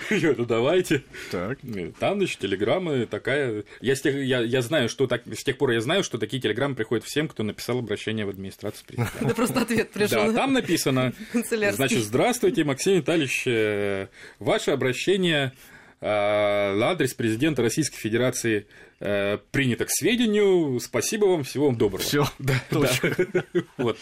Я 0.08 0.34
ну 0.34 0.46
давайте. 0.46 1.04
Так. 1.30 1.58
Там, 1.98 2.16
значит, 2.16 2.38
телеграмма 2.38 3.04
такая. 3.04 3.64
Я, 3.82 3.96
с 3.96 4.00
тех, 4.00 4.14
я, 4.14 4.40
я 4.40 4.62
знаю, 4.62 4.88
что 4.88 5.06
так, 5.06 5.24
с 5.26 5.44
тех 5.44 5.58
пор 5.58 5.72
я 5.72 5.82
знаю, 5.82 6.04
что 6.04 6.16
такие 6.16 6.40
телеграммы 6.40 6.74
приходят 6.74 7.04
всем, 7.04 7.28
кто 7.28 7.42
написал 7.42 7.80
обращение 7.80 8.24
в 8.24 8.30
администрацию 8.30 8.86
президента. 8.86 9.18
Это 9.20 9.34
просто 9.34 9.60
ответ 9.60 9.90
пришел. 9.90 10.28
Да, 10.28 10.32
там 10.32 10.54
написано, 10.54 11.12
значит, 11.34 12.02
здравствуйте, 12.02 12.64
Максим 12.64 12.96
Витальевич, 12.96 13.42
э, 13.46 14.06
ваше 14.38 14.70
обращение 14.70 15.52
на 16.00 16.90
адрес 16.90 17.14
президента 17.14 17.62
Российской 17.62 17.98
Федерации 17.98 18.66
э, 19.00 19.38
принято 19.50 19.84
к 19.84 19.90
сведению. 19.90 20.78
Спасибо 20.80 21.26
вам, 21.26 21.44
всего 21.44 21.66
вам 21.66 21.76
доброго. 21.76 22.02
Все, 22.02 22.26
да, 22.38 22.54
да. 22.70 23.44
Вот. 23.76 23.98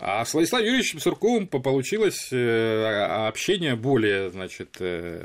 А 0.00 0.24
с 0.24 0.32
Владиславом 0.32 0.64
Юрьевичем 0.64 1.00
Сурковым 1.00 1.48
получилось 1.48 2.28
э, 2.30 3.26
общение 3.26 3.74
более, 3.74 4.30
значит, 4.30 4.80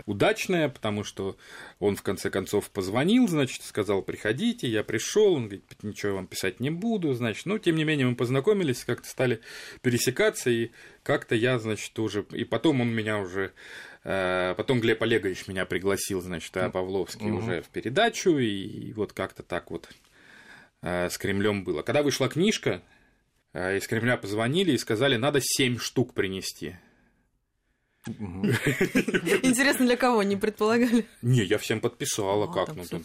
удачное, 0.07 0.67
потому 0.67 1.03
что 1.03 1.37
он 1.79 1.95
в 1.95 2.01
конце 2.01 2.31
концов 2.31 2.71
позвонил, 2.71 3.27
значит, 3.27 3.61
сказал, 3.61 4.01
приходите, 4.01 4.67
я 4.67 4.83
пришел, 4.83 5.33
он 5.33 5.43
говорит, 5.43 5.65
ничего 5.83 6.15
вам 6.15 6.25
писать 6.25 6.59
не 6.59 6.71
буду, 6.71 7.13
значит, 7.13 7.45
но 7.45 7.59
тем 7.59 7.75
не 7.75 7.83
менее 7.83 8.07
мы 8.07 8.15
познакомились, 8.15 8.83
как-то 8.83 9.07
стали 9.07 9.41
пересекаться, 9.83 10.49
и 10.49 10.71
как-то 11.03 11.35
я, 11.35 11.59
значит, 11.59 11.97
уже, 11.99 12.25
и 12.31 12.43
потом 12.43 12.81
он 12.81 12.89
меня 12.89 13.19
уже 13.19 13.51
Э, 13.51 13.92
потом 14.03 14.81
Глеб 14.81 15.01
Олегович 15.01 15.47
меня 15.47 15.65
пригласил, 15.65 16.21
значит, 16.21 16.55
а 16.57 16.69
Павловский 16.69 17.29
угу. 17.31 17.39
уже 17.39 17.61
в 17.61 17.69
передачу, 17.69 18.37
и 18.37 18.91
вот 18.93 19.13
как-то 19.13 19.43
так 19.43 19.71
вот 19.71 19.89
э, 20.81 21.09
с 21.09 21.17
Кремлем 21.17 21.63
было. 21.63 21.81
Когда 21.83 22.03
вышла 22.03 22.27
книжка, 22.27 22.81
э, 23.53 23.77
из 23.77 23.87
Кремля 23.87 24.17
позвонили 24.17 24.73
и 24.73 24.77
сказали, 24.77 25.15
надо 25.15 25.39
семь 25.41 25.77
штук 25.77 26.13
принести. 26.13 26.75
Интересно, 28.05 29.85
для 29.85 29.95
кого 29.95 30.23
не 30.23 30.35
предполагали? 30.35 31.05
Не, 31.21 31.41
я 31.43 31.57
всем 31.57 31.79
подписала, 31.79 32.51
а, 32.51 32.53
как, 32.53 32.75
ну 32.75 32.83
там, 32.83 33.01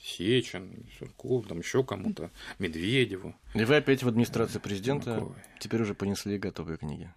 Сечин, 0.00 0.86
Сурков, 0.98 1.46
там 1.46 1.58
еще 1.58 1.84
кому-то, 1.84 2.30
Медведеву. 2.58 3.34
И 3.54 3.64
вы 3.64 3.76
опять 3.76 4.02
в 4.02 4.08
администрации 4.08 4.58
президента 4.58 5.22
теперь 5.60 5.82
уже 5.82 5.92
понесли 5.92 6.38
готовые 6.38 6.78
книги. 6.78 7.12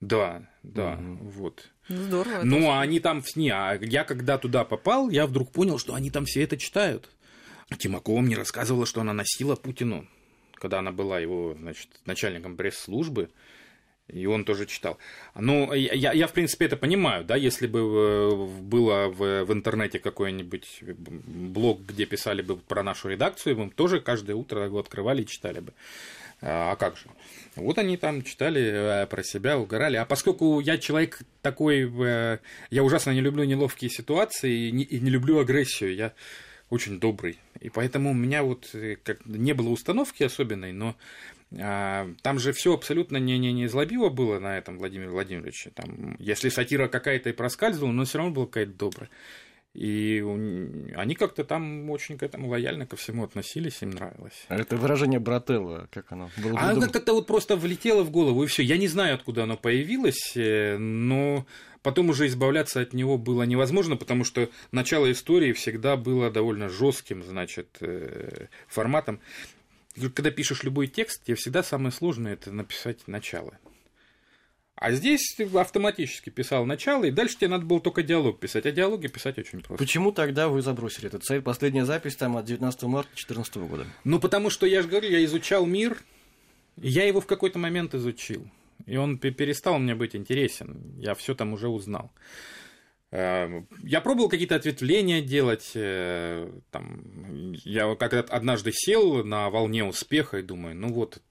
Да, 0.00 0.48
да, 0.62 0.94
угу. 0.94 1.28
вот. 1.30 1.73
Ну, 1.88 2.02
здорово. 2.02 2.42
Ну, 2.44 2.70
а 2.70 2.80
они 2.80 3.00
там, 3.00 3.22
не, 3.36 3.50
а 3.50 3.78
я 3.80 4.04
когда 4.04 4.38
туда 4.38 4.64
попал, 4.64 5.10
я 5.10 5.26
вдруг 5.26 5.50
понял, 5.52 5.78
что 5.78 5.94
они 5.94 6.10
там 6.10 6.24
все 6.24 6.42
это 6.42 6.56
читают. 6.56 7.10
Тимакова 7.78 8.20
мне 8.20 8.36
рассказывала, 8.36 8.86
что 8.86 9.00
она 9.00 9.12
носила 9.12 9.56
Путину, 9.56 10.06
когда 10.54 10.78
она 10.78 10.92
была 10.92 11.18
его, 11.18 11.56
значит, 11.58 11.88
начальником 12.06 12.56
пресс-службы, 12.56 13.30
и 14.08 14.26
он 14.26 14.44
тоже 14.44 14.66
читал. 14.66 14.98
Ну, 15.34 15.72
я, 15.72 16.12
я, 16.12 16.26
в 16.26 16.32
принципе, 16.32 16.66
это 16.66 16.76
понимаю, 16.76 17.24
да, 17.24 17.36
если 17.36 17.66
бы 17.66 17.78
э, 17.78 18.60
было 18.60 19.08
в, 19.08 19.44
в 19.44 19.52
интернете 19.52 19.98
какой-нибудь 19.98 20.82
блог, 20.82 21.80
где 21.80 22.04
писали 22.04 22.42
бы 22.42 22.56
про 22.56 22.82
нашу 22.82 23.08
редакцию, 23.08 23.56
мы 23.56 23.70
тоже 23.70 24.00
каждое 24.00 24.36
утро 24.36 24.64
его 24.64 24.78
открывали 24.78 25.22
и 25.22 25.26
читали 25.26 25.60
бы. 25.60 25.72
А, 26.40 26.72
а 26.72 26.76
как 26.76 26.96
же? 26.96 27.04
Вот 27.56 27.78
они 27.78 27.96
там 27.96 28.22
читали 28.22 28.62
э, 28.62 29.06
про 29.06 29.22
себя, 29.22 29.58
угорали. 29.58 29.96
А 29.96 30.04
поскольку 30.04 30.60
я 30.60 30.78
человек 30.78 31.20
такой, 31.42 31.90
э, 31.90 32.38
я 32.70 32.82
ужасно 32.82 33.12
не 33.12 33.20
люблю 33.20 33.44
неловкие 33.44 33.90
ситуации 33.90 34.68
и 34.68 34.72
не, 34.72 35.10
люблю 35.10 35.38
агрессию, 35.38 35.94
я 35.94 36.12
очень 36.70 36.98
добрый. 36.98 37.38
И 37.60 37.70
поэтому 37.70 38.10
у 38.10 38.14
меня 38.14 38.42
вот 38.42 38.70
э, 38.74 38.96
не 39.24 39.52
было 39.52 39.68
установки 39.68 40.22
особенной, 40.24 40.72
но 40.72 40.96
а, 41.60 42.10
там 42.22 42.38
же 42.38 42.52
все 42.52 42.74
абсолютно 42.74 43.18
не, 43.18 43.38
не, 43.38 43.52
не 43.52 43.68
злобиво 43.68 44.08
было 44.08 44.38
на 44.38 44.58
этом 44.58 44.78
Владимире 44.78 45.10
Владимировиче. 45.10 45.70
Там, 45.70 46.16
если 46.18 46.48
сатира 46.48 46.88
какая-то 46.88 47.30
и 47.30 47.32
проскальзывала, 47.32 47.92
но 47.92 48.04
все 48.04 48.18
равно 48.18 48.32
была 48.32 48.46
какая-то 48.46 48.72
добрая. 48.72 49.10
И 49.74 50.24
они 50.94 51.16
как-то 51.16 51.42
там 51.42 51.90
очень 51.90 52.16
к 52.16 52.22
этому 52.22 52.48
лояльно 52.48 52.86
ко 52.86 52.94
всему 52.94 53.24
относились, 53.24 53.82
им 53.82 53.90
нравилось. 53.90 54.44
А 54.46 54.56
это 54.56 54.76
выражение 54.76 55.18
брателло, 55.18 55.88
как 55.90 56.12
оно 56.12 56.30
было? 56.36 56.56
А 56.58 56.70
оно 56.70 56.88
как-то 56.88 57.12
вот 57.12 57.26
просто 57.26 57.56
влетело 57.56 58.04
в 58.04 58.10
голову, 58.10 58.44
и 58.44 58.46
все. 58.46 58.62
Я 58.62 58.78
не 58.78 58.86
знаю, 58.86 59.16
откуда 59.16 59.42
оно 59.42 59.56
появилось, 59.56 60.36
э, 60.36 60.78
но 60.78 61.44
потом 61.82 62.10
уже 62.10 62.28
избавляться 62.28 62.80
от 62.80 62.92
него 62.92 63.18
было 63.18 63.42
невозможно, 63.42 63.96
потому 63.96 64.22
что 64.22 64.48
начало 64.70 65.10
истории 65.10 65.52
всегда 65.52 65.96
было 65.96 66.30
довольно 66.30 66.68
жестким, 66.68 67.24
значит, 67.24 67.76
э, 67.80 68.46
форматом. 68.68 69.18
Когда 70.14 70.30
пишешь 70.30 70.62
любой 70.62 70.86
текст, 70.86 71.24
тебе 71.24 71.34
всегда 71.34 71.64
самое 71.64 71.90
сложное 71.90 72.34
это 72.34 72.52
написать 72.52 73.08
начало. 73.08 73.58
А 74.84 74.92
здесь 74.92 75.34
ты 75.34 75.44
автоматически 75.58 76.28
писал 76.28 76.66
начало, 76.66 77.04
и 77.04 77.10
дальше 77.10 77.38
тебе 77.38 77.48
надо 77.48 77.64
было 77.64 77.80
только 77.80 78.02
диалог 78.02 78.38
писать, 78.38 78.66
а 78.66 78.70
диалоги 78.70 79.06
писать 79.06 79.38
очень 79.38 79.60
просто. 79.60 79.82
Почему 79.82 80.12
тогда 80.12 80.48
вы 80.48 80.60
забросили 80.60 81.06
этот 81.06 81.24
сайт? 81.24 81.42
Последняя 81.42 81.86
запись 81.86 82.16
там 82.16 82.36
от 82.36 82.44
19 82.44 82.82
марта 82.82 83.08
2014 83.14 83.56
года. 83.56 83.86
Ну, 84.04 84.20
потому 84.20 84.50
что, 84.50 84.66
я 84.66 84.82
же 84.82 84.88
говорю, 84.88 85.08
я 85.08 85.24
изучал 85.24 85.64
мир, 85.64 85.96
и 86.82 86.90
я 86.90 87.06
его 87.06 87.22
в 87.22 87.26
какой-то 87.26 87.58
момент 87.58 87.94
изучил. 87.94 88.46
И 88.84 88.98
он 88.98 89.16
перестал 89.16 89.78
мне 89.78 89.94
быть 89.94 90.14
интересен. 90.14 90.92
Я 90.98 91.14
все 91.14 91.34
там 91.34 91.54
уже 91.54 91.68
узнал. 91.68 92.12
Э, 93.10 93.62
я 93.84 94.02
пробовал 94.02 94.28
какие-то 94.28 94.56
ответвления 94.56 95.22
делать. 95.22 95.70
Э, 95.74 96.46
там, 96.70 97.54
я 97.64 97.94
как 97.94 98.12
однажды 98.30 98.70
сел 98.74 99.24
на 99.24 99.48
волне 99.48 99.82
успеха 99.82 100.40
и 100.40 100.42
думаю, 100.42 100.76
ну 100.76 100.92
вот, 100.92 101.22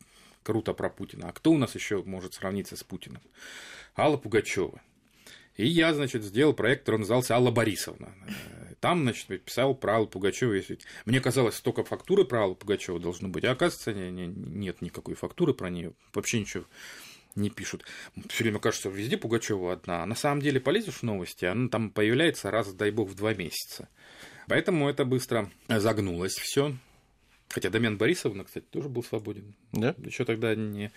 круто 0.43 0.73
про 0.73 0.89
Путина. 0.89 1.29
А 1.29 1.32
кто 1.32 1.51
у 1.51 1.58
нас 1.58 1.75
еще 1.75 2.03
может 2.03 2.34
сравниться 2.34 2.75
с 2.75 2.84
Путиным? 2.84 3.21
Алла 3.97 4.17
Пугачева. 4.17 4.82
И 5.56 5.67
я, 5.67 5.93
значит, 5.93 6.23
сделал 6.23 6.53
проект, 6.53 6.82
который 6.82 7.01
назывался 7.01 7.36
Алла 7.36 7.51
Борисовна. 7.51 8.13
Там, 8.79 9.03
значит, 9.03 9.27
писал 9.45 9.75
про 9.75 9.95
Аллу 9.95 10.08
Пугачеву. 10.08 10.53
Мне 11.06 11.21
казалось, 11.21 11.56
столько 11.56 11.84
фактуры 11.84 12.25
про 12.25 12.43
Аллу 12.43 12.56
Пугачеву 12.56 12.99
должно 12.99 13.29
быть. 13.29 13.45
А 13.45 13.51
оказывается, 13.51 13.93
не, 13.93 14.12
не, 14.12 14.27
нет 14.27 14.82
никакой 14.82 15.15
фактуры 15.15 15.53
про 15.53 15.69
нее. 15.69 15.93
Вообще 16.13 16.41
ничего 16.41 16.65
не 17.36 17.49
пишут. 17.49 17.86
Все 18.29 18.43
время 18.43 18.60
кажется, 18.60 18.89
везде 18.89 19.17
Пугачева 19.17 19.73
одна. 19.73 20.03
А 20.03 20.06
на 20.06 20.15
самом 20.15 20.41
деле 20.41 20.60
полезешь 20.60 20.95
в 20.95 21.03
новости, 21.03 21.45
она 21.45 21.69
там 21.69 21.91
появляется 21.91 22.51
раз, 22.51 22.73
дай 22.73 22.91
бог, 22.91 23.10
в 23.10 23.15
два 23.15 23.34
месяца. 23.34 23.89
Поэтому 24.47 24.89
это 24.89 25.06
быстро 25.06 25.49
загнулось 25.69 26.34
все. 26.34 26.75
Хотя 27.49 27.69
Домен 27.69 27.97
Борисовна, 27.97 28.43
кстати, 28.43 28.65
тоже 28.71 28.89
был 28.89 29.03
свободен. 29.03 29.53
Да? 29.71 29.93
Еще 30.03 30.25
тогда 30.25 30.56
не, 30.56 30.91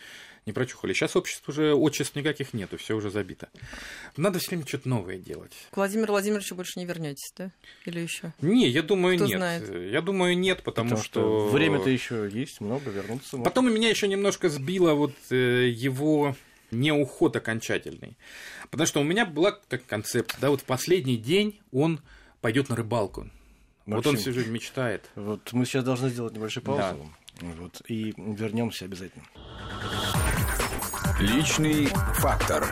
не 0.47 0.53
прочухали. 0.53 0.95
Сейчас 0.95 1.15
обществ 1.15 1.47
уже 1.49 1.75
отчеств 1.75 2.17
никаких 2.17 2.55
нету, 2.55 2.79
все 2.79 2.97
уже 2.97 3.11
забито. 3.11 3.51
Надо 4.17 4.39
все 4.39 4.51
время 4.51 4.67
что-то 4.67 4.89
новое 4.89 5.19
делать. 5.19 5.53
К 5.71 5.77
Владимиру 5.77 6.13
Владимировичу 6.13 6.55
больше 6.55 6.79
не 6.79 6.87
вернетесь, 6.87 7.31
да? 7.37 7.53
Или 7.85 8.01
еще? 8.01 8.33
Не, 8.41 8.69
я 8.69 8.83
думаю, 8.83 9.17
Кто 9.17 9.27
нет. 9.27 9.37
знает? 9.37 9.93
Я 9.93 10.01
думаю, 10.01 10.39
нет, 10.39 10.63
потому, 10.63 10.91
Потому 10.91 11.05
что... 11.05 11.21
что 11.21 11.49
время-то 11.49 11.91
еще 11.91 12.29
есть, 12.33 12.61
много 12.63 12.91
вернуться. 12.91 13.37
можно. 13.37 13.45
Потом 13.45 13.73
меня 13.73 13.91
еще 13.91 14.09
немножко 14.09 14.49
сбило 14.49 14.95
вот 14.95 15.15
э, 15.31 15.69
его 15.69 16.35
не 16.71 16.93
уход 16.93 17.37
окончательный. 17.37 18.17
Потому 18.71 18.87
что 18.87 19.01
у 19.01 19.05
меня 19.05 19.27
была 19.27 19.53
как 19.53 19.85
концепция, 19.87 20.41
да, 20.41 20.51
вот 20.51 20.63
в 20.63 20.65
последний 20.65 21.17
день 21.17 21.61
он 21.71 22.01
пойдет 22.41 22.69
на 22.69 22.77
рыбалку. 22.77 23.31
Вот 23.87 24.05
он 24.07 24.15
Максим, 24.15 24.17
всю 24.17 24.33
жизнь 24.33 24.51
мечтает. 24.51 25.09
Вот 25.15 25.53
мы 25.53 25.65
сейчас 25.65 25.85
должны 25.85 26.09
сделать 26.09 26.35
небольшую 26.35 26.65
паузу. 26.65 27.09
Вот, 27.41 27.83
и 27.89 28.13
вернемся 28.17 28.85
обязательно. 28.87 29.25
Личный 31.21 31.87
фактор. 32.15 32.67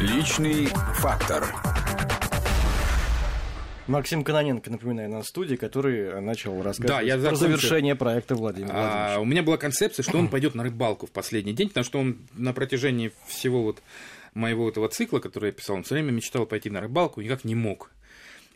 Личный 0.00 0.66
фактор. 0.96 1.46
Максим 3.86 4.24
Кононенко, 4.24 4.70
напоминаю, 4.70 5.08
на 5.08 5.22
студии, 5.22 5.54
который 5.54 6.20
начал 6.20 6.60
рассказывать 6.60 6.88
Да, 6.88 7.00
я 7.00 7.14
про 7.14 7.20
закончу. 7.36 7.40
завершение 7.40 7.94
проекта 7.94 8.34
Владимира 8.34 8.72
А, 8.74 8.80
Владимировича. 8.82 9.20
у 9.20 9.24
меня 9.24 9.42
была 9.44 9.56
концепция, 9.56 10.02
что 10.02 10.18
он 10.18 10.28
пойдет 10.28 10.54
на 10.56 10.64
рыбалку 10.64 11.06
в 11.06 11.12
последний 11.12 11.52
день, 11.52 11.68
потому 11.68 11.84
что 11.84 12.00
он 12.00 12.18
на 12.34 12.52
протяжении 12.52 13.12
всего 13.28 13.62
вот 13.62 13.80
моего 14.36 14.68
этого 14.68 14.88
цикла, 14.88 15.18
который 15.18 15.46
я 15.46 15.52
писал, 15.52 15.76
он 15.76 15.82
все 15.82 15.94
время 15.94 16.12
мечтал 16.12 16.46
пойти 16.46 16.70
на 16.70 16.80
рыбалку, 16.80 17.20
никак 17.20 17.44
не 17.44 17.54
мог. 17.54 17.90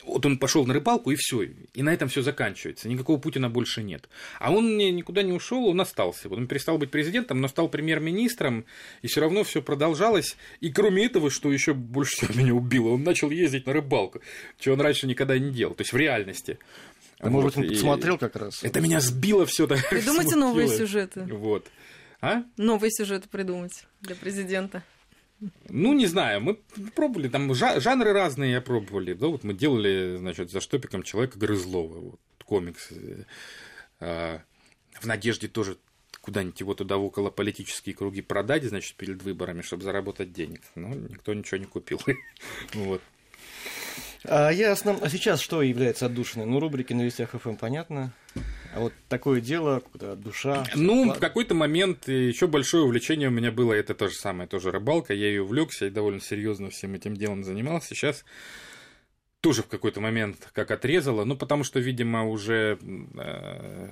Вот 0.05 0.25
он 0.25 0.39
пошел 0.39 0.65
на 0.67 0.73
рыбалку, 0.73 1.11
и 1.11 1.15
все. 1.17 1.43
И 1.43 1.83
на 1.83 1.93
этом 1.93 2.09
все 2.09 2.23
заканчивается. 2.23 2.89
Никакого 2.89 3.19
Путина 3.19 3.51
больше 3.51 3.83
нет. 3.83 4.09
А 4.39 4.51
он 4.51 4.79
не- 4.79 4.91
никуда 4.91 5.23
не 5.23 5.33
ушел, 5.33 5.67
он 5.67 5.79
остался. 5.79 6.31
Вот 6.31 6.39
он 6.39 6.47
перестал 6.47 6.79
быть 6.79 6.91
президентом, 6.91 7.41
но 7.43 7.49
стал 7.49 7.69
премьер-министром, 7.69 8.65
и 9.03 9.09
все 9.09 9.21
равно 9.21 9.45
все 9.45 9.61
продолжалось. 9.61 10.37
И 10.61 10.73
кроме 10.73 11.05
этого, 11.05 11.31
что 11.31 11.53
еще 11.53 11.75
больше 11.75 12.17
всего 12.17 12.41
меня 12.41 12.55
убило, 12.55 12.89
он 12.89 13.03
начал 13.03 13.29
ездить 13.31 13.67
на 13.67 13.75
рыбалку, 13.75 14.23
чего 14.59 14.75
он 14.75 14.81
раньше 14.81 15.07
никогда 15.07 15.39
не 15.39 15.51
делал. 15.51 15.75
То 15.75 15.83
есть 15.83 15.93
в 15.93 15.97
реальности. 15.99 16.59
А 17.19 17.29
может, 17.29 17.57
Вот, 17.57 17.63
он 17.65 17.71
и 17.71 17.75
посмотрел 17.75 18.17
как 18.17 18.37
раз? 18.37 18.65
Это 18.65 18.81
меня 18.81 19.01
сбило 19.01 19.45
все 19.45 19.67
так. 19.67 19.87
Придумайте 19.91 20.35
новые 20.37 20.69
сюжеты. 20.69 21.21
Вот. 21.31 21.67
А? 22.23 22.45
Новые 22.57 22.91
сюжеты 22.91 23.29
придумать 23.29 23.85
для 24.01 24.15
президента. 24.15 24.83
Ну, 25.69 25.93
не 25.95 26.07
знаю, 26.07 26.41
мы 26.41 26.59
пробовали, 26.95 27.29
там 27.29 27.53
жа- 27.55 27.81
жанры 27.81 28.13
разные 28.13 28.53
я 28.53 28.61
пробовали. 28.61 29.15
Да, 29.15 29.29
вот 29.29 29.45
мы 29.45 29.55
делали, 29.55 30.17
значит, 30.19 30.51
за 30.51 30.61
штопиком 30.61 31.03
человека 31.03 31.39
Грызлова, 31.39 31.99
вот, 31.99 32.21
комикс. 32.45 32.89
э, 32.91 33.25
а, 34.01 34.43
в 35.01 35.07
надежде 35.07 35.49
тоже 35.49 35.79
куда-нибудь 36.21 36.61
его 36.61 36.75
туда 36.75 36.97
в 36.99 37.05
около 37.05 37.31
политические 37.31 37.95
круги 37.95 38.21
продать, 38.21 38.65
значит, 38.65 38.97
перед 38.97 39.23
выборами, 39.23 39.63
чтобы 39.63 39.83
заработать 39.85 40.33
денег. 40.33 40.61
Но 40.75 40.89
никто 40.89 41.33
ничего 41.33 41.59
не 41.59 41.67
купил. 41.67 42.01
Вот. 42.75 43.01
А, 44.25 44.51
ясно. 44.51 44.99
А 45.01 45.09
сейчас 45.09 45.41
что 45.41 45.63
является 45.63 46.07
отдушиной? 46.07 46.45
Ну, 46.45 46.61
рубрики 46.61 46.93
на 46.93 47.03
вестях 47.03 47.31
ФМ 47.31 47.57
понятно. 47.57 48.13
А 48.75 48.81
вот 48.81 48.93
такое 49.09 49.41
дело, 49.41 49.83
душа... 49.95 50.65
Ну, 50.75 51.07
вклад- 51.07 51.17
в 51.17 51.21
какой-то 51.21 51.55
момент 51.55 52.07
еще 52.09 52.47
большое 52.47 52.85
увлечение 52.85 53.29
у 53.29 53.33
меня 53.33 53.51
было, 53.51 53.73
это 53.73 53.95
то 53.95 54.09
же 54.09 54.15
самое, 54.15 54.49
тоже 54.49 54.71
рыбалка, 54.71 55.13
я 55.13 55.27
ее 55.27 55.43
увлекся 55.43 55.87
и 55.87 55.91
довольно 55.91 56.21
серьезно 56.21 56.71
всем 56.71 56.95
этим 56.95 57.17
делом 57.17 57.43
занимался. 57.43 57.95
Сейчас 57.95 58.25
тоже 59.41 59.63
в 59.63 59.67
какой-то 59.67 60.01
момент 60.01 60.49
как 60.53 60.71
отрезало, 60.71 61.25
ну, 61.25 61.37
потому 61.37 61.65
что, 61.65 61.81
видимо, 61.81 62.29
уже 62.29 62.79
э, 63.17 63.89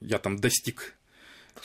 я 0.00 0.18
там 0.18 0.36
достиг 0.36 0.94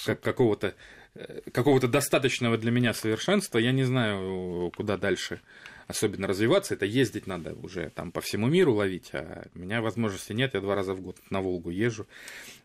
как- 0.05 0.21
какого-то 0.21 0.73
э, 1.15 1.41
какого-то 1.51 1.87
достаточного 1.87 2.57
для 2.57 2.71
меня 2.71 2.93
совершенства, 2.93 3.59
я 3.59 3.71
не 3.71 3.83
знаю, 3.83 4.71
куда 4.75 4.97
дальше 4.97 5.41
особенно 5.89 6.27
развиваться, 6.27 6.75
это 6.75 6.85
ездить 6.85 7.25
надо 7.27 7.55
уже 7.55 7.89
там 7.89 8.11
по 8.11 8.21
всему 8.21 8.47
миру 8.47 8.75
ловить, 8.75 9.09
а 9.11 9.47
у 9.55 9.59
меня 9.59 9.81
возможности 9.81 10.33
нет, 10.33 10.53
я 10.53 10.61
два 10.61 10.75
раза 10.75 10.93
в 10.93 11.01
год 11.01 11.17
на 11.31 11.41
Волгу 11.41 11.71
езжу. 11.71 12.07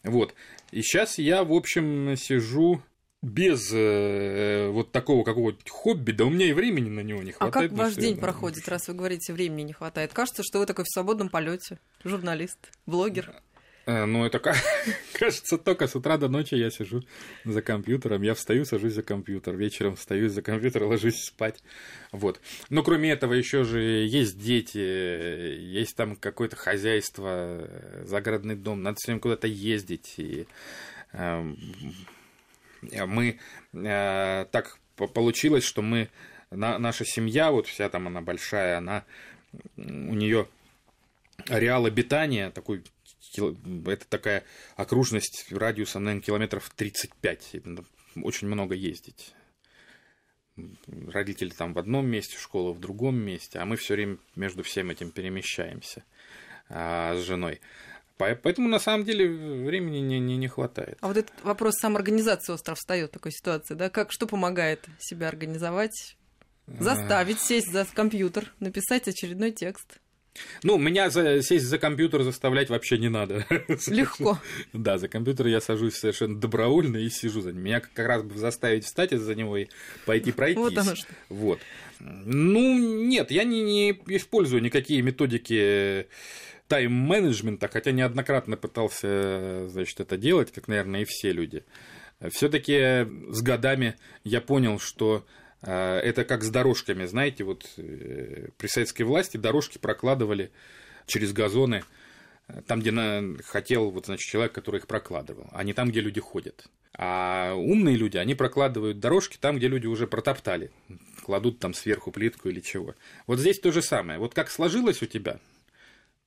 Вот. 0.05 0.35
И 0.71 0.83
сейчас 0.83 1.19
я, 1.19 1.43
в 1.43 1.53
общем, 1.53 2.15
сижу 2.17 2.83
без 3.23 3.73
э, 3.73 4.69
вот 4.69 4.93
такого 4.93 5.25
какого-то 5.25 5.59
хобби, 5.71 6.13
да 6.13 6.27
у 6.27 6.31
меня 6.31 6.47
и 6.47 6.53
времени 6.53 6.91
на 6.91 7.01
него 7.01 7.23
не 7.23 7.31
А 7.31 7.35
хватает. 7.35 7.71
как 7.71 7.79
на 7.79 7.85
ваш 7.85 7.95
день 7.95 8.19
проходит, 8.19 8.69
раз 8.69 8.89
вы 8.89 8.95
говорите, 8.95 9.33
времени 9.33 9.63
не 9.63 9.73
хватает? 9.73 10.13
Кажется, 10.13 10.43
что 10.45 10.59
вы 10.59 10.67
такой 10.67 10.85
в 10.85 10.93
свободном 10.93 11.31
полете, 11.31 11.79
журналист, 12.05 12.59
блогер. 12.85 13.35
Э, 13.87 14.05
Ну, 14.07 14.25
это 14.25 14.39
ка- 14.39 14.57
кажется, 15.13 15.59
только 15.59 15.87
с 15.87 15.95
утра 15.97 16.17
до 16.17 16.29
ночи 16.29 16.55
я 16.55 16.71
сижу 16.71 17.03
за 17.45 17.61
компьютером. 17.63 18.23
Я 18.23 18.35
встаю, 18.35 18.65
сажусь 18.65 18.95
за 18.95 19.03
компьютер. 19.03 19.57
Вечером 19.57 19.97
встаю 19.97 20.29
за 20.29 20.43
компьютер, 20.43 20.85
ложусь 20.85 21.23
спать. 21.25 21.63
Вот. 22.13 22.41
Но 22.71 22.83
кроме 22.83 23.11
этого, 23.11 23.35
еще 23.35 23.65
же 23.65 23.81
есть 23.83 24.39
дети, 24.39 24.79
есть 24.79 25.97
там 25.97 26.17
какое-то 26.17 26.57
хозяйство, 26.57 27.69
загородный 28.05 28.57
дом. 28.57 28.83
Надо 28.83 28.97
все 28.99 29.09
время 29.13 29.21
куда-то 29.21 29.47
ездить. 29.47 30.15
И, 30.19 30.47
эм, 31.13 31.59
мы 33.07 33.39
э, 33.73 34.47
так 34.51 34.79
по- 34.97 35.09
получилось, 35.09 35.65
что 35.65 35.83
мы 35.83 36.09
на- 36.51 36.79
наша 36.79 37.05
семья, 37.05 37.51
вот 37.51 37.67
вся 37.67 37.89
там 37.89 38.07
она 38.07 38.21
большая, 38.21 38.79
она 38.79 39.05
у 39.77 39.83
нее 40.15 40.49
ареал 41.49 41.87
обитания 41.87 42.51
такой 42.51 42.83
кил- 43.35 43.59
это 43.87 44.07
такая 44.09 44.45
окружность 44.77 45.47
радиусом, 45.51 46.05
наверное, 46.05 46.23
километров 46.25 46.71
35. 46.77 47.51
Это 47.55 47.69
надо 47.69 47.85
Очень 48.23 48.49
много 48.49 48.75
ездить. 48.75 49.35
Родители 51.09 51.51
там 51.51 51.75
в 51.75 51.79
одном 51.79 52.07
месте, 52.07 52.37
школа 52.39 52.73
в 52.73 52.79
другом 52.79 53.17
месте, 53.17 53.59
а 53.59 53.65
мы 53.65 53.77
все 53.77 53.95
время 53.95 54.19
между 54.37 54.63
всем 54.63 54.91
этим 54.91 55.11
перемещаемся 55.11 56.05
а, 56.69 57.17
с 57.17 57.23
женой. 57.23 57.61
По- 58.19 58.37
Поэтому 58.37 58.69
на 58.69 58.79
самом 58.79 59.05
деле 59.05 59.29
времени 59.29 59.99
не, 59.99 60.21
не, 60.21 60.37
не 60.37 60.47
хватает. 60.47 60.97
А 61.01 61.09
вот 61.09 61.17
этот 61.17 61.33
вопрос 61.43 61.75
самоорганизации 61.81 62.53
остров 62.53 62.79
встает 62.79 63.11
в 63.11 63.15
такой 63.15 63.33
ситуации, 63.33 63.75
да? 63.75 63.91
Как, 63.91 64.13
что 64.13 64.29
помогает 64.29 64.87
себя 65.01 65.27
организовать? 65.29 66.17
Заставить 66.67 67.41
сесть 67.41 67.71
за 67.73 67.85
компьютер, 67.85 68.55
написать 68.61 69.09
очередной 69.09 69.51
текст. 69.51 70.01
Ну, 70.63 70.79
меня 70.79 71.11
за- 71.11 71.43
сесть 71.43 71.67
за 71.67 71.79
компьютер 71.79 72.23
заставлять 72.23 72.71
вообще 72.71 72.99
не 72.99 73.09
надо. 73.09 73.47
Легко. 73.87 74.39
Да, 74.73 74.99
за 74.99 75.09
компьютер 75.09 75.47
я 75.47 75.61
сажусь 75.61 75.95
совершенно 75.95 76.39
добровольно 76.39 76.97
и 76.97 77.09
сижу 77.09 77.41
за 77.41 77.53
ним. 77.53 77.63
Меня 77.63 77.81
как 77.81 78.07
раз 78.07 78.23
бы 78.23 78.37
заставить 78.37 78.85
встать 78.85 79.13
за 79.13 79.35
него 79.35 79.57
и 79.57 79.67
пойти 80.07 80.33
пройтись. 80.33 80.59
Вот 80.59 80.77
оно 80.77 80.95
что. 80.95 81.09
Вот. 81.29 81.61
Ну, 82.01 82.79
нет, 82.79 83.31
я 83.31 83.45
не, 83.45 83.63
не 83.63 83.91
использую 84.17 84.63
никакие 84.63 85.03
методики 85.03 86.09
тайм-менеджмента, 86.69 87.69
хотя 87.69 87.93
неоднократно 87.93 88.57
пытался, 88.57 89.69
значит, 89.69 90.01
это 90.01 90.17
делать, 90.17 90.51
как, 90.51 90.67
наверное, 90.67 91.03
и 91.03 91.05
все 91.05 91.31
люди. 91.31 91.65
Все-таки 92.31 93.07
с 93.31 93.43
годами 93.43 93.97
я 94.25 94.41
понял, 94.41 94.79
что 94.79 95.27
э, 95.27 95.44
это 95.71 96.25
как 96.25 96.43
с 96.43 96.51
дорожками, 96.51 97.05
знаете, 97.07 97.45
вот 97.45 97.67
э, 97.77 98.49
при 98.59 98.67
советской 98.67 99.03
власти 99.03 99.37
дорожки 99.37 99.79
прокладывали 99.79 100.51
через 101.07 101.33
газоны, 101.33 101.83
э, 102.49 102.63
там, 102.67 102.81
где 102.81 103.43
хотел 103.45 103.91
вот, 103.91 104.07
значит, 104.07 104.29
человек, 104.29 104.53
который 104.53 104.79
их 104.79 104.87
прокладывал, 104.87 105.49
а 105.53 105.65
не 105.65 105.73
там, 105.73 105.89
где 105.91 106.01
люди 106.01 106.21
ходят. 106.21 106.67
А 106.97 107.55
умные 107.55 107.97
люди, 107.97 108.17
они 108.19 108.35
прокладывают 108.35 109.01
дорожки 109.01 109.37
там, 109.41 109.57
где 109.57 109.69
люди 109.69 109.87
уже 109.87 110.07
протоптали, 110.07 110.71
кладут 111.25 111.59
там 111.59 111.75
сверху 111.75 112.13
плитку 112.13 112.49
или 112.49 112.61
чего. 112.61 112.95
Вот 113.27 113.41
здесь 113.41 113.59
то 113.59 113.73
же 113.73 113.83
самое. 113.83 114.19
Вот 114.19 114.35
как 114.35 114.51
сложилось 114.51 115.03
у 115.03 115.07
тебя, 115.07 115.41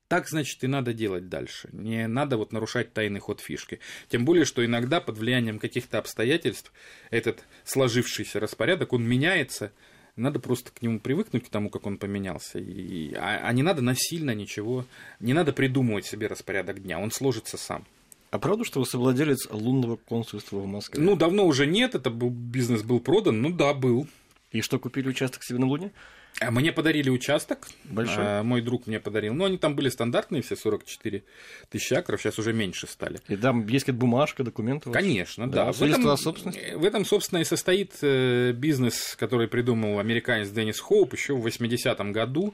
так, 0.08 0.30
значит, 0.30 0.63
и 0.63 0.67
надо 0.67 0.93
делать 0.93 1.28
дальше. 1.28 1.70
Не 1.74 2.08
надо 2.08 2.38
вот 2.38 2.54
нарушать 2.54 2.93
тайный 2.93 3.20
ход 3.20 3.41
фишки. 3.41 3.80
Тем 4.10 4.24
более, 4.24 4.46
что 4.46 4.65
иногда 4.65 5.02
под 5.02 5.17
влиянием 5.17 5.60
каких-то 5.60 5.98
обстоятельств 5.98 6.72
этот 7.10 7.43
сложившийся 7.65 8.39
распорядок, 8.39 8.93
он 8.93 9.04
меняется. 9.04 9.72
Надо 10.15 10.39
просто 10.39 10.72
к 10.72 10.82
нему 10.82 11.00
привыкнуть, 11.00 11.46
к 11.46 11.50
тому, 11.50 11.70
как 11.70 11.86
он 11.86 11.98
поменялся. 11.98 12.58
И, 12.58 13.13
а, 13.13 13.41
а 13.43 13.54
не 13.54 13.63
надо 13.63 13.82
насильно 13.82 14.32
ничего, 14.32 14.86
не 15.20 15.34
надо 15.34 15.54
придумывать 15.54 16.06
себе 16.06 16.28
распорядок 16.28 16.82
дня, 16.82 17.00
он 17.00 17.12
сложится 17.12 17.58
сам. 17.58 17.86
А 18.30 18.39
правда, 18.39 18.65
что 18.65 18.80
вы 18.80 18.86
совладелец 18.86 19.48
лунного 19.52 19.96
консульства 19.96 20.58
в 20.58 20.65
Москве? 20.65 21.04
Ну, 21.04 21.15
давно 21.15 21.46
уже 21.46 21.67
нет, 21.67 21.96
это 21.96 22.10
был, 22.10 22.30
бизнес 22.30 22.82
был 22.82 23.00
продан, 23.00 23.41
ну 23.41 23.52
да, 23.52 23.74
был. 23.74 24.08
И 24.52 24.62
что, 24.62 24.80
купили 24.80 25.10
участок 25.10 25.43
себе 25.43 25.60
на 25.60 25.67
Луне? 25.67 25.91
А 26.39 26.52
Мне 26.52 26.71
подарили 26.71 27.10
участок. 27.10 27.67
Большой? 27.86 28.23
А, 28.23 28.43
мой 28.43 28.62
друг 28.62 28.86
мне 28.86 29.00
подарил. 29.00 29.34
Ну, 29.34 29.45
они 29.45 29.58
там 29.58 29.76
были 29.76 29.89
стандартные, 29.89 30.43
все 30.43 30.56
44 30.56 31.23
тысячи 31.69 31.93
акров, 31.93 32.21
сейчас 32.21 32.38
уже 32.38 32.54
меньше 32.54 32.86
стали. 32.88 33.19
И 33.28 33.36
там 33.36 33.65
есть 33.67 33.86
какая-то 33.86 34.00
бумажка, 34.00 34.43
документы? 34.43 34.91
Конечно, 34.91 35.50
да. 35.50 35.65
Да, 35.65 35.71
В, 35.71 35.82
этом, 35.82 36.04
в 36.06 36.86
этом, 36.86 37.06
собственно, 37.06 37.39
и 37.39 37.43
состоит 37.43 37.93
э, 38.02 38.52
бизнес, 38.52 39.15
который 39.17 39.47
придумал 39.47 40.00
американец 40.00 40.50
Деннис 40.50 40.80
Хоуп 40.80 41.13
еще 41.13 41.34
в 41.34 41.45
80-м 41.45 42.12
году. 42.12 42.54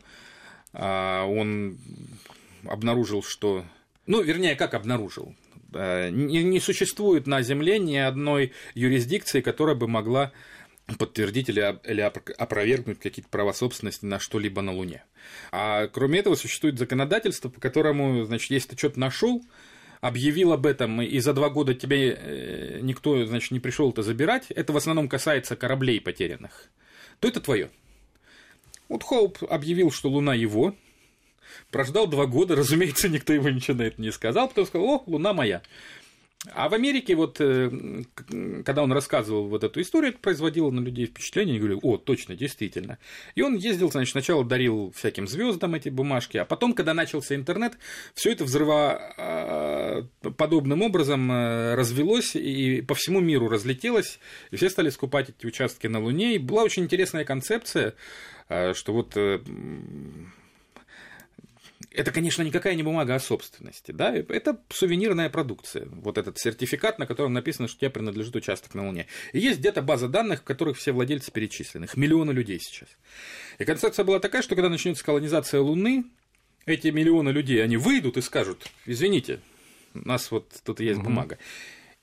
А, 0.72 1.26
Он 1.26 1.78
обнаружил, 2.66 3.22
что... 3.22 3.66
Ну, 4.08 4.22
вернее, 4.22 4.56
как 4.56 4.76
обнаружил? 4.76 5.36
Э, 5.74 6.10
не 6.10 6.60
существует 6.62 7.28
на 7.28 7.42
Земле 7.42 7.80
ни 7.80 7.98
одной 7.98 8.54
юрисдикции, 8.76 9.42
которая 9.42 9.76
бы 9.76 9.90
могла 9.90 10.32
подтвердить 10.98 11.50
или, 11.50 11.80
или 11.90 12.04
опр- 12.04 12.34
опровергнуть 12.34 13.00
какие-то 13.00 13.30
права 13.30 13.54
собственности 13.54 14.06
на 14.06 14.20
что-либо 14.20 14.62
на 14.62 14.74
Луне. 14.74 15.04
А 15.52 15.88
кроме 15.88 16.20
этого 16.20 16.36
существует 16.36 16.78
законодательство, 16.78 17.50
по 17.50 17.60
которому, 17.60 18.24
значит, 18.26 18.52
если 18.52 18.70
ты 18.70 18.78
что-то 18.78 19.00
нашел, 19.00 19.44
объявил 20.02 20.52
об 20.52 20.66
этом, 20.66 21.02
и 21.02 21.20
за 21.20 21.34
два 21.34 21.50
года 21.50 21.74
тебе 21.74 22.12
э, 22.12 22.80
никто, 22.82 23.26
значит, 23.26 23.52
не 23.52 23.62
пришел 23.62 23.90
это 23.92 24.04
забирать, 24.04 24.48
это 24.50 24.74
в 24.74 24.78
основном 24.78 25.08
касается 25.08 25.56
кораблей 25.56 26.02
потерянных, 26.02 26.70
то 27.20 27.28
это 27.30 27.40
твое. 27.40 27.70
Вот 28.90 29.04
Хоуп 29.04 29.38
объявил, 29.50 29.92
что 29.92 30.10
Луна 30.10 30.36
его, 30.36 30.76
прождал 31.72 32.08
два 32.08 32.26
года, 32.26 32.56
разумеется, 32.58 33.08
никто 33.08 33.32
ему 33.32 33.48
ничего 33.48 33.78
на 33.78 33.84
это 33.84 34.02
не 34.02 34.12
сказал, 34.12 34.50
потом 34.50 34.66
сказал, 34.66 34.88
о, 34.88 35.04
Луна 35.06 35.34
моя. 35.34 35.62
А 36.52 36.68
в 36.68 36.74
Америке, 36.74 37.16
вот, 37.16 37.40
э, 37.40 37.72
когда 38.66 38.84
он 38.84 38.92
рассказывал 38.92 39.48
вот 39.48 39.64
эту 39.64 39.80
историю, 39.80 40.12
это 40.12 40.20
производило 40.20 40.72
на 40.72 40.82
людей 40.82 41.06
впечатление, 41.06 41.56
и 41.56 41.60
говорю, 41.60 41.80
о, 41.84 41.96
точно, 41.98 42.36
действительно. 42.36 42.98
И 43.36 43.42
он 43.42 43.56
ездил, 43.56 43.90
значит, 43.90 44.12
сначала 44.12 44.44
дарил 44.44 44.92
всяким 44.94 45.26
звездам 45.26 45.76
эти 45.76 45.88
бумажки, 45.88 46.36
а 46.36 46.44
потом, 46.44 46.74
когда 46.74 46.94
начался 46.94 47.36
интернет, 47.36 47.78
все 48.14 48.34
это 48.34 48.44
взрывоподобным 48.44 50.82
образом 50.82 51.32
э, 51.32 51.76
развелось 51.76 52.36
и 52.36 52.82
по 52.82 52.94
всему 52.94 53.22
миру 53.22 53.48
разлетелось, 53.48 54.20
и 54.52 54.58
все 54.58 54.70
стали 54.70 54.90
скупать 54.90 55.30
эти 55.30 55.46
участки 55.46 55.88
на 55.88 56.02
Луне. 56.02 56.36
И 56.36 56.40
была 56.40 56.64
очень 56.64 56.84
интересная 56.84 57.24
концепция, 57.24 57.94
э, 58.50 58.74
что 58.74 58.92
вот 58.92 59.16
это, 61.92 62.12
конечно, 62.12 62.42
никакая 62.42 62.76
не 62.76 62.84
бумага 62.84 63.16
о 63.16 63.20
собственности, 63.20 63.92
да, 63.92 64.16
это 64.16 64.60
сувенирная 64.70 65.30
продукция. 65.30 65.88
Вот 65.88 66.18
этот 66.18 66.38
сертификат, 66.38 67.00
на 67.00 67.06
котором 67.06 67.34
написано, 67.34 67.68
что 67.68 67.80
тебе 67.80 67.90
принадлежит 67.90 68.36
участок 68.36 68.74
на 68.76 68.86
Луне. 68.88 69.08
И 69.32 69.40
есть 69.40 69.60
где-то 69.60 69.82
база 69.82 70.08
данных, 70.08 70.42
в 70.42 70.44
которых 70.44 70.78
все 70.78 70.92
владельцы 70.92 71.32
перечислены. 71.32 71.86
Их 71.86 71.98
миллионы 71.98 72.32
людей 72.32 72.60
сейчас. 72.60 72.90
И 73.60 73.66
концепция 73.66 74.06
была 74.06 74.20
такая, 74.20 74.42
что 74.42 74.56
когда 74.56 74.70
начнется 74.70 75.04
колонизация 75.04 75.62
Луны, 75.62 76.06
эти 76.66 76.88
миллионы 76.88 77.30
людей, 77.30 77.64
они 77.64 77.78
выйдут 77.78 78.18
и 78.18 78.22
скажут, 78.22 78.70
извините, 78.86 79.40
у 79.94 80.08
нас 80.08 80.32
вот 80.32 80.50
тут 80.64 80.80
есть 80.80 81.02
бумага. 81.02 81.38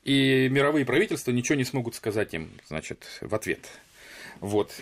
И 0.04 0.48
мировые 0.50 0.84
правительства 0.84 1.30
ничего 1.30 1.56
не 1.56 1.64
смогут 1.64 1.94
сказать 1.94 2.32
им, 2.34 2.50
значит, 2.66 3.06
в 3.20 3.34
ответ. 3.34 3.68
Вот. 4.40 4.74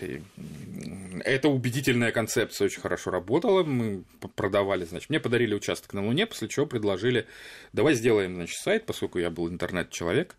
Это 1.24 1.48
убедительная 1.48 2.12
концепция, 2.12 2.66
очень 2.66 2.80
хорошо 2.80 3.10
работала. 3.10 3.64
Мы 3.64 4.04
продавали, 4.36 4.84
значит, 4.84 5.10
мне 5.10 5.18
подарили 5.18 5.54
участок 5.54 5.92
на 5.94 6.04
Луне, 6.04 6.26
после 6.26 6.48
чего 6.48 6.64
предложили, 6.64 7.26
давай 7.72 7.94
сделаем, 7.94 8.36
значит, 8.36 8.56
сайт, 8.56 8.86
поскольку 8.86 9.18
я 9.18 9.30
был 9.30 9.48
интернет-человек, 9.48 10.36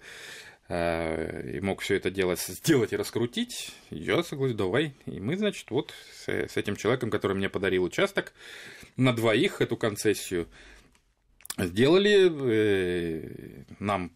э, 0.69 1.58
и 1.58 1.60
мог 1.60 1.82
все 1.82 1.95
это 1.95 2.10
дело 2.10 2.38
сделать 2.38 2.93
и 2.93 2.95
раскрутить. 2.95 3.73
Я 3.89 4.23
согласен, 4.23 4.55
давай. 4.55 4.93
И 5.05 5.19
мы, 5.19 5.38
значит, 5.38 5.69
вот 5.69 5.93
с, 6.13 6.29
с 6.29 6.55
этим 6.55 6.77
человеком, 6.77 7.12
который 7.12 7.36
мне 7.36 7.49
подарил 7.49 7.84
участок, 7.84 8.32
на 8.95 9.12
двоих 9.13 9.60
эту 9.60 9.75
концессию 9.75 10.47
сделали. 11.58 12.32
э, 12.32 13.63
Нам 13.79 14.12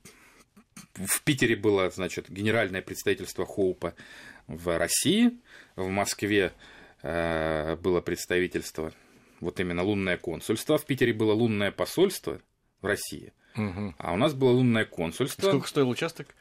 в 0.93 1.21
Питере 1.23 1.55
было, 1.55 1.89
значит, 1.89 2.29
генеральное 2.29 2.81
представительство 2.81 3.45
Хоупа 3.45 3.95
в 4.47 4.77
России, 4.77 5.37
в 5.75 5.87
Москве 5.87 6.51
э, 7.01 7.75
было 7.77 8.01
представительство, 8.01 8.93
вот 9.39 9.59
именно 9.59 9.83
лунное 9.83 10.17
консульство, 10.17 10.77
в 10.77 10.85
Питере 10.85 11.13
было 11.13 11.33
лунное 11.33 11.71
посольство 11.71 12.39
в 12.81 12.85
России, 12.85 13.33
Мгм. 13.55 13.95
а 13.97 14.13
у 14.13 14.17
нас 14.17 14.33
было 14.33 14.51
лунное 14.51 14.85
консульство. 14.85 15.47
Сколько 15.49 15.67
стоил 15.67 15.89
участок? 15.89 16.35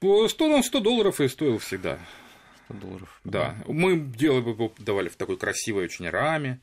По 0.00 0.28
100, 0.28 0.48
ну, 0.48 0.62
100 0.62 0.80
долларов 0.80 1.20
и 1.20 1.28
стоил 1.28 1.58
всегда. 1.58 1.98
100 2.66 2.74
долларов. 2.74 3.20
Да, 3.24 3.56
мы 3.66 3.98
делали, 3.98 4.48
его 4.50 4.72
давали 4.78 5.08
в 5.08 5.16
такой 5.16 5.36
красивой 5.36 5.84
очень 5.84 6.08
раме, 6.08 6.60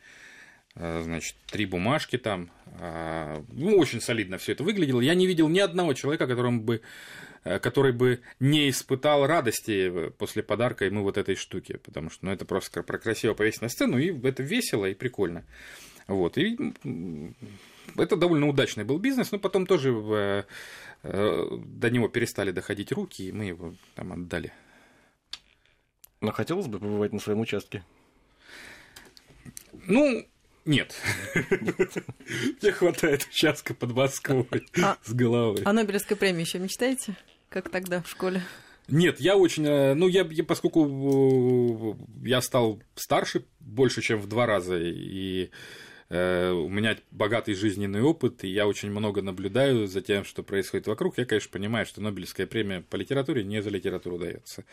э, 0.75 1.01
значит, 1.03 1.35
три 1.47 1.65
бумажки 1.65 2.17
там, 2.17 2.51
а, 2.79 3.43
ну, 3.51 3.77
очень 3.77 3.99
солидно 4.01 4.37
все 4.37 4.53
это 4.53 4.63
выглядело. 4.63 5.01
Я 5.01 5.13
не 5.15 5.27
видел 5.27 5.49
ни 5.49 5.59
одного 5.59 5.93
человека, 5.93 6.27
которому 6.27 6.61
бы, 6.61 6.81
который 7.43 7.91
бы 7.91 8.21
не 8.39 8.69
испытал 8.69 9.25
радости 9.25 9.89
э, 9.89 10.09
после 10.11 10.43
подарка 10.43 10.85
ему 10.85 11.03
вот 11.03 11.17
этой 11.17 11.35
штуки, 11.35 11.77
потому 11.83 12.09
что, 12.09 12.25
ну, 12.25 12.31
это 12.31 12.45
просто 12.45 12.83
про 12.83 12.99
красиво 12.99 13.33
повесить 13.33 13.61
на 13.61 13.69
сцену, 13.69 13.97
и 13.97 14.15
это 14.27 14.43
весело 14.43 14.85
и 14.85 14.93
прикольно. 14.93 15.43
Вот, 16.07 16.37
и 16.37 16.57
это 17.95 18.15
довольно 18.15 18.47
удачный 18.47 18.83
был 18.83 18.99
бизнес, 18.99 19.31
но 19.31 19.39
потом 19.39 19.65
тоже 19.65 19.91
э, 19.91 20.43
э, 21.03 21.47
до 21.65 21.89
него 21.89 22.07
перестали 22.09 22.51
доходить 22.51 22.91
руки, 22.91 23.27
и 23.27 23.31
мы 23.31 23.45
его 23.45 23.73
там 23.95 24.13
отдали. 24.13 24.51
Но 26.19 26.31
хотелось 26.31 26.67
бы 26.67 26.79
побывать 26.79 27.13
на 27.13 27.19
своем 27.19 27.39
участке. 27.39 27.83
Ну, 29.87 30.27
нет. 30.65 30.93
Мне 32.61 32.71
хватает 32.71 33.27
участка 33.27 33.73
под 33.73 33.93
Москвой 33.93 34.47
А- 34.81 34.97
с 35.03 35.11
головой. 35.11 35.63
О 35.63 35.73
Нобелевской 35.73 36.15
премии 36.15 36.41
еще 36.41 36.59
мечтаете? 36.59 37.15
Как 37.51 37.69
тогда 37.69 38.01
в 38.01 38.09
школе? 38.09 38.41
Нет, 38.87 39.19
я 39.19 39.35
очень... 39.37 39.65
э, 39.67 39.93
Ну, 39.93 40.07
я, 40.07 40.25
я- 40.31 40.43
поскольку 40.45 41.95
э, 42.23 42.27
я 42.27 42.41
стал 42.41 42.81
старше 42.95 43.43
больше, 43.59 44.01
чем 44.01 44.19
в 44.21 44.27
два 44.27 44.45
раза, 44.45 44.77
и 44.79 45.49
э, 46.09 46.49
у 46.51 46.69
меня 46.69 46.97
богатый 47.11 47.53
жизненный 47.53 48.01
опыт, 48.01 48.43
и 48.45 48.47
я 48.47 48.67
очень 48.67 48.89
много 48.89 49.21
наблюдаю 49.21 49.85
за 49.87 50.01
тем, 50.01 50.23
что 50.23 50.43
происходит 50.43 50.87
вокруг, 50.87 51.17
я, 51.17 51.25
конечно, 51.25 51.51
понимаю, 51.51 51.85
что 51.85 52.01
Нобелевская 52.01 52.47
премия 52.47 52.81
по 52.89 52.95
литературе 52.95 53.43
не 53.43 53.61
за 53.61 53.69
литературу 53.69 54.17
дается. 54.17 54.63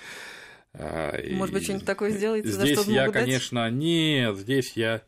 А, 0.72 1.18
Может 1.32 1.52
быть, 1.54 1.64
что-нибудь 1.64 1.86
такое 1.86 2.10
сделаете, 2.12 2.48
за 2.48 2.62
Здесь 2.64 2.80
что 2.80 2.90
я, 2.92 3.00
могут 3.02 3.14
дать? 3.14 3.24
конечно, 3.24 3.70
нет, 3.70 4.36
здесь 4.36 4.72
я 4.76 5.02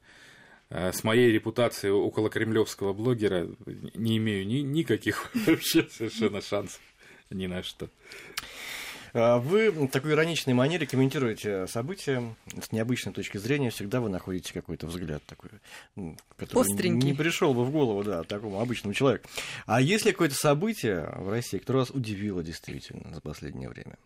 э, 0.70 0.90
с 0.92 1.04
моей 1.04 1.30
репутацией 1.30 1.92
около 1.92 2.30
кремлевского 2.30 2.92
блогера 2.92 3.48
не 3.94 4.16
имею 4.16 4.44
ни, 4.46 4.58
никаких 4.58 5.30
вообще 5.46 5.86
совершенно 5.90 6.40
шансов 6.40 6.80
ни 7.30 7.46
на 7.46 7.62
что. 7.62 7.88
А 9.12 9.38
Вы 9.38 9.70
в 9.72 9.88
такой 9.88 10.12
ироничной 10.12 10.54
манере 10.54 10.86
комментируете 10.86 11.66
события 11.66 12.22
с 12.62 12.70
необычной 12.70 13.12
точки 13.12 13.38
зрения. 13.38 13.70
Всегда 13.70 14.00
вы 14.00 14.08
находите 14.08 14.52
какой-то 14.52 14.86
взгляд 14.86 15.20
такой, 15.26 15.50
который 16.36 16.60
Остренький. 16.70 17.08
не 17.10 17.14
пришел 17.14 17.52
бы 17.52 17.64
в 17.64 17.72
голову, 17.72 18.04
да, 18.04 18.22
такому 18.22 18.60
обычному 18.60 18.94
человеку. 18.94 19.28
А 19.66 19.80
есть 19.80 20.04
ли 20.04 20.12
какое-то 20.12 20.36
событие 20.36 21.12
в 21.16 21.28
России, 21.28 21.58
которое 21.58 21.80
вас 21.80 21.90
удивило 21.90 22.44
действительно 22.44 23.12
за 23.12 23.20
последнее 23.20 23.68
время? 23.68 23.98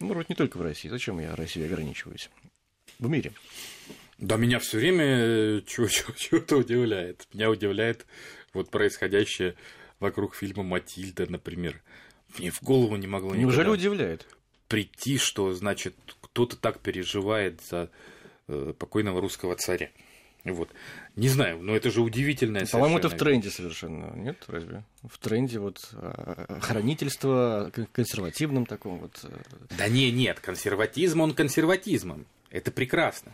Ну, 0.00 0.08
вроде 0.08 0.26
не 0.30 0.34
только 0.34 0.56
в 0.56 0.62
России. 0.62 0.88
Зачем 0.88 1.20
я 1.20 1.36
Россией 1.36 1.66
ограничиваюсь? 1.66 2.28
В 2.98 3.08
мире. 3.08 3.32
Да 4.18 4.36
меня 4.36 4.58
все 4.58 4.78
время 4.78 5.04
э, 5.04 5.62
чего- 5.64 5.86
чего- 5.88 6.12
чего-то 6.14 6.56
удивляет. 6.56 7.28
Меня 7.32 7.50
удивляет 7.50 8.04
вот 8.52 8.68
происходящее 8.70 9.54
вокруг 10.00 10.34
фильма 10.34 10.64
«Матильда», 10.64 11.30
например. 11.30 11.80
Мне 12.38 12.50
в 12.50 12.62
голову 12.62 12.96
не 12.96 13.06
могло 13.06 13.34
Неужели 13.34 13.68
удивляет? 13.68 14.26
прийти, 14.68 15.18
что, 15.18 15.52
значит, 15.52 15.94
кто-то 16.22 16.56
так 16.56 16.78
переживает 16.80 17.60
за 17.62 17.90
э, 18.48 18.72
покойного 18.78 19.20
русского 19.20 19.54
царя. 19.56 19.90
Вот. 20.44 20.70
Не 21.14 21.28
знаю, 21.28 21.62
но 21.62 21.76
это 21.76 21.90
же 21.90 22.00
удивительное 22.00 22.66
По-моему, 22.66 22.98
это 22.98 23.08
в 23.08 23.16
тренде 23.16 23.50
совершенно, 23.50 24.12
нет, 24.16 24.38
разве? 24.48 24.82
В 25.08 25.18
тренде 25.18 25.58
вот 25.60 25.88
а, 25.92 26.58
хранительство, 26.60 27.70
к- 27.72 27.86
консервативном 27.92 28.66
таком 28.66 28.98
вот. 28.98 29.20
э, 29.22 29.28
Да 29.78 29.86
не, 29.88 30.10
нет, 30.10 30.40
консерватизм, 30.40 31.20
он 31.20 31.34
консерватизмом. 31.34 32.26
Это 32.50 32.72
прекрасно. 32.72 33.32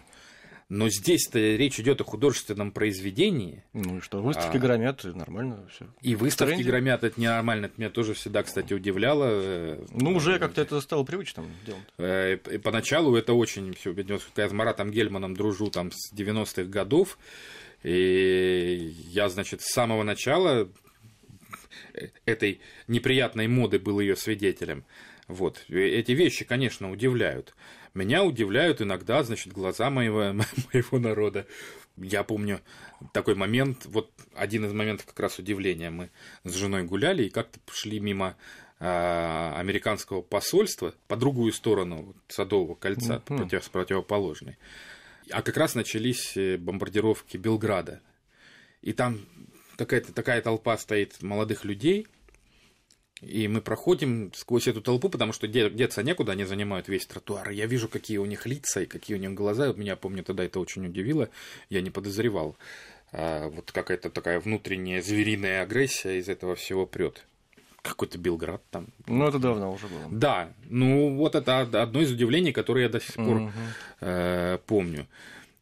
Но 0.70 0.90
здесь-то 0.90 1.38
речь 1.38 1.80
идет 1.80 2.02
о 2.02 2.04
художественном 2.04 2.72
произведении. 2.72 3.64
Ну 3.72 3.98
и 3.98 4.00
что, 4.02 4.20
выставки 4.20 4.58
А. 4.58 4.60
громят, 4.60 5.02
и 5.04 5.08
нормально 5.08 5.66
все. 5.72 5.86
И 6.02 6.14
выставки 6.14 6.52
тренде. 6.56 6.68
громят, 6.70 7.04
это 7.04 7.18
ненормально. 7.18 7.66
Это 7.66 7.74
меня 7.78 7.88
тоже 7.88 8.12
всегда, 8.12 8.42
кстати, 8.42 8.74
удивляло. 8.74 9.24
Э, 9.30 9.86
Ну, 9.94 10.14
уже 10.14 10.38
как-то 10.38 10.60
это 10.60 10.78
стало 10.82 11.04
привычным 11.04 11.46
делом. 11.64 11.80
Э, 11.96 12.36
И 12.52 12.58
поначалу 12.58 13.16
это 13.16 13.32
очень 13.32 13.72
все 13.74 13.92
Я 14.36 14.48
с 14.50 14.52
Маратом 14.52 14.90
Гельманом 14.90 15.34
дружу 15.34 15.70
там 15.70 15.90
с 15.90 16.12
90-х 16.12 16.64
годов. 16.64 17.18
И 17.82 18.92
я, 19.08 19.30
значит, 19.30 19.62
с 19.62 19.72
самого 19.72 20.02
начала 20.02 20.68
этой 22.26 22.60
неприятной 22.88 23.48
моды 23.48 23.78
был 23.78 24.00
ее 24.00 24.16
свидетелем. 24.16 24.84
Вот. 25.28 25.62
И 25.68 25.78
Эти 25.78 26.12
вещи, 26.12 26.44
конечно, 26.44 26.90
удивляют. 26.90 27.54
Меня 27.94 28.24
удивляют 28.24 28.80
иногда, 28.82 29.22
значит, 29.22 29.52
глаза 29.52 29.90
моего, 29.90 30.32
моего 30.72 30.98
народа. 30.98 31.46
Я 31.96 32.22
помню 32.24 32.60
такой 33.12 33.34
момент, 33.34 33.86
вот 33.86 34.10
один 34.34 34.64
из 34.64 34.72
моментов 34.72 35.06
как 35.06 35.20
раз 35.20 35.38
удивления. 35.38 35.90
Мы 35.90 36.10
с 36.44 36.54
женой 36.54 36.84
гуляли 36.84 37.24
и 37.24 37.30
как-то 37.30 37.58
пошли 37.60 38.00
мимо 38.00 38.36
а, 38.80 39.56
американского 39.58 40.22
посольства 40.22 40.94
по 41.08 41.16
другую 41.16 41.52
сторону 41.52 42.02
вот, 42.02 42.16
Садового 42.28 42.74
кольца, 42.76 43.22
Мгм. 43.28 43.38
против, 43.38 43.64
с 43.64 43.68
противоположной. 43.68 44.56
А 45.30 45.42
как 45.42 45.56
раз 45.56 45.74
начались 45.74 46.36
э, 46.36 46.56
бомбардировки 46.56 47.36
Белграда. 47.36 48.00
И 48.80 48.92
там 48.92 49.20
какая-то 49.76 50.12
такая 50.12 50.40
толпа 50.40 50.78
стоит 50.78 51.20
молодых 51.22 51.64
людей, 51.64 52.06
и 53.20 53.48
мы 53.48 53.60
проходим 53.60 54.30
сквозь 54.34 54.68
эту 54.68 54.80
толпу, 54.80 55.08
потому 55.08 55.32
что 55.32 55.48
де- 55.48 55.70
деться 55.70 56.02
некуда, 56.02 56.32
они 56.32 56.44
занимают 56.44 56.88
весь 56.88 57.06
тротуар. 57.06 57.50
И 57.50 57.56
Я 57.56 57.66
вижу, 57.66 57.88
какие 57.88 58.18
у 58.18 58.24
них 58.26 58.46
лица 58.46 58.82
и 58.82 58.86
какие 58.86 59.16
у 59.16 59.20
них 59.20 59.34
глаза. 59.34 59.72
Меня, 59.72 59.96
помню, 59.96 60.22
тогда 60.22 60.44
это 60.44 60.60
очень 60.60 60.86
удивило. 60.86 61.28
Я 61.70 61.80
не 61.80 61.90
подозревал. 61.90 62.56
А, 63.12 63.48
вот 63.48 63.72
какая-то 63.72 64.10
такая 64.10 64.38
внутренняя 64.38 65.02
звериная 65.02 65.62
агрессия 65.62 66.18
из 66.18 66.28
этого 66.28 66.54
всего 66.54 66.86
прет. 66.86 67.24
Какой-то 67.82 68.18
Белград 68.18 68.62
там. 68.70 68.88
Ну, 69.06 69.26
это 69.26 69.38
давно 69.38 69.72
уже 69.72 69.86
было. 69.86 70.02
Да, 70.10 70.52
ну 70.68 71.16
вот 71.16 71.34
это 71.34 71.62
од- 71.62 71.74
одно 71.74 72.00
из 72.02 72.12
удивлений, 72.12 72.52
которое 72.52 72.82
я 72.82 72.88
до 72.88 73.00
сих 73.00 73.14
пор 73.14 73.40
Мгм. 73.40 73.52
э, 74.00 74.58
помню, 74.66 75.06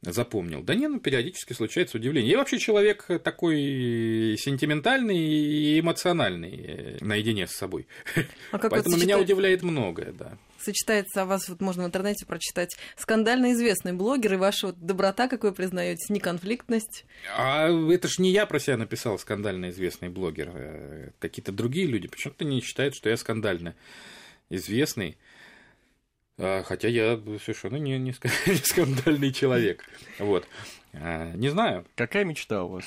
запомнил. 0.03 0.63
Да 0.63 0.75
не, 0.75 0.89
ну 0.89 1.01
периодически 1.01 1.53
случается 1.53 1.99
удивление. 1.99 2.31
Я 2.33 2.39
вообще 2.39 2.59
человек 2.59 3.07
такой 3.23 4.37
сентиментальный 4.39 5.19
и 5.19 5.81
эмоциональный 5.81 6.55
э, 6.57 6.99
наедине 7.01 7.47
с 7.47 7.53
собой. 7.53 7.87
А 8.53 8.59
как 8.59 8.71
Поэтому 8.71 8.97
вот 8.97 9.03
меня 9.05 9.19
удивляет 9.19 9.63
многое, 9.63 10.13
да. 10.13 10.39
сочетается 10.59 11.23
о 11.23 11.25
вас, 11.27 11.49
вот 11.49 11.61
можно 11.61 11.85
в 11.85 11.87
интернете 11.87 12.27
прочитать, 12.27 12.77
скандально 12.97 13.53
известный 13.53 13.93
блогер 13.93 14.35
и 14.35 14.37
ваша 14.37 14.69
вот 14.69 14.79
доброта, 14.79 15.29
как 15.29 15.43
вы 15.45 15.53
признаетесь, 15.53 16.09
неконфликтность. 16.09 17.05
А 17.37 17.69
это 17.69 18.09
ж 18.09 18.19
не 18.19 18.31
я 18.31 18.47
про 18.47 18.59
себя 18.61 18.77
написал, 18.77 19.19
скандально 19.19 19.71
известный 19.71 20.09
блогер. 20.09 20.51
э, 20.55 21.11
Какие-то 21.19 21.53
другие 21.53 21.87
люди 21.87 22.09
почему-то 22.09 22.45
не 22.45 22.61
считают, 22.61 22.95
что 22.95 23.09
я 23.09 23.17
скандально 23.17 23.75
известный. 24.51 25.17
А, 26.39 26.63
Хотя 26.65 26.89
я 26.89 27.17
совершенно 27.43 27.77
не, 27.77 27.99
не 27.99 28.11
ска- 28.11 28.31
не 28.47 28.57
скандальный 28.57 29.33
человек. 29.33 29.85
Вот. 30.19 30.47
А, 30.93 31.33
Не 31.33 31.49
знаю. 31.49 31.87
Какая 31.95 32.25
мечта 32.25 32.65
у 32.65 32.69
вас? 32.69 32.85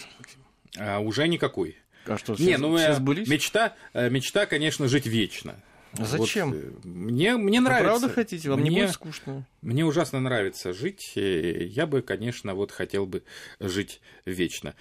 А, 0.77 0.99
Уже 0.99 1.27
никакой. 1.27 1.77
А 2.05 2.17
что, 2.17 2.33
Не, 2.33 2.37
все, 2.53 2.57
ну 2.57 2.75
все 2.77 2.87
э, 2.89 2.93
сбылись? 2.95 3.27
мечта, 3.27 3.75
э, 3.93 4.09
мечта, 4.09 4.45
конечно, 4.45 4.87
жить 4.87 5.05
вечно. 5.05 5.61
А 5.97 6.05
зачем? 6.05 6.51
Вот, 6.51 6.59
э, 6.59 6.87
мне, 6.87 7.35
мне 7.37 7.59
Вы 7.59 7.65
нравится. 7.65 7.89
правда 7.99 8.09
хотите? 8.09 8.49
Вам 8.49 8.63
не 8.63 8.69
Мне- 8.69 8.81
будет 8.83 8.93
скучно? 8.93 9.45
Мне 9.61 9.85
ужасно 9.85 10.19
нравится 10.19 10.73
жить. 10.73 11.11
Я 11.15 11.85
бы, 11.87 12.01
конечно, 12.01 12.53
вот 12.55 12.71
хотел 12.71 13.05
бы 13.05 13.23
жить 13.59 14.01
вечно. 14.25 14.75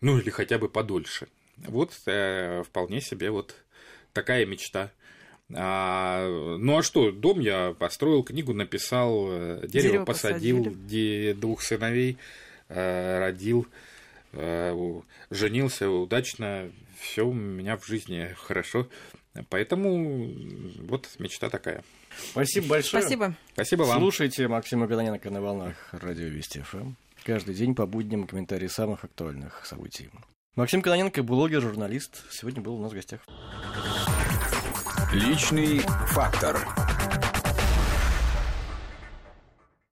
Ну, 0.00 0.18
или 0.18 0.30
хотя 0.30 0.58
бы 0.58 0.68
подольше. 0.68 1.28
Вот 1.58 1.92
э, 2.06 2.62
вполне 2.64 3.00
себе 3.00 3.30
вот 3.30 3.54
такая 4.12 4.46
мечта. 4.46 4.90
А, 5.52 6.26
ну 6.58 6.78
а 6.78 6.82
что, 6.82 7.10
дом 7.12 7.40
я 7.40 7.74
построил, 7.78 8.22
книгу 8.22 8.54
написал, 8.54 9.26
э, 9.28 9.60
дерево, 9.68 9.88
Дерево 9.90 10.04
посадил, 10.04 10.64
посадили. 10.64 10.74
де- 10.86 11.34
двух 11.34 11.62
сыновей 11.62 12.16
э, 12.68 13.18
родил, 13.18 13.66
э, 14.32 15.00
женился 15.30 15.90
удачно, 15.90 16.70
все 16.98 17.26
у 17.26 17.32
меня 17.32 17.76
в 17.76 17.86
жизни 17.86 18.34
хорошо. 18.38 18.88
Поэтому 19.50 20.32
вот 20.86 21.08
мечта 21.18 21.50
такая. 21.50 21.82
Спасибо 22.30 22.68
большое. 22.68 23.02
Спасибо. 23.02 23.34
Спасибо 23.52 23.82
вам. 23.82 23.98
Слушайте 23.98 24.46
Максима 24.48 24.86
Годоненко 24.86 25.28
на 25.30 25.42
волнах 25.42 25.74
радио 25.92 26.26
Вести 26.28 26.60
ФМ. 26.60 26.92
Каждый 27.24 27.54
день 27.54 27.74
по 27.74 27.84
будням 27.86 28.26
комментарии 28.26 28.68
самых 28.68 29.04
актуальных 29.04 29.66
событий. 29.66 30.08
Максим 30.56 30.82
Кононенко, 30.82 31.22
блогер, 31.24 31.60
журналист, 31.60 32.22
сегодня 32.30 32.62
был 32.62 32.76
у 32.76 32.82
нас 32.82 32.92
в 32.92 32.94
гостях. 32.94 33.20
Личный 35.14 35.78
фактор. 36.08 36.83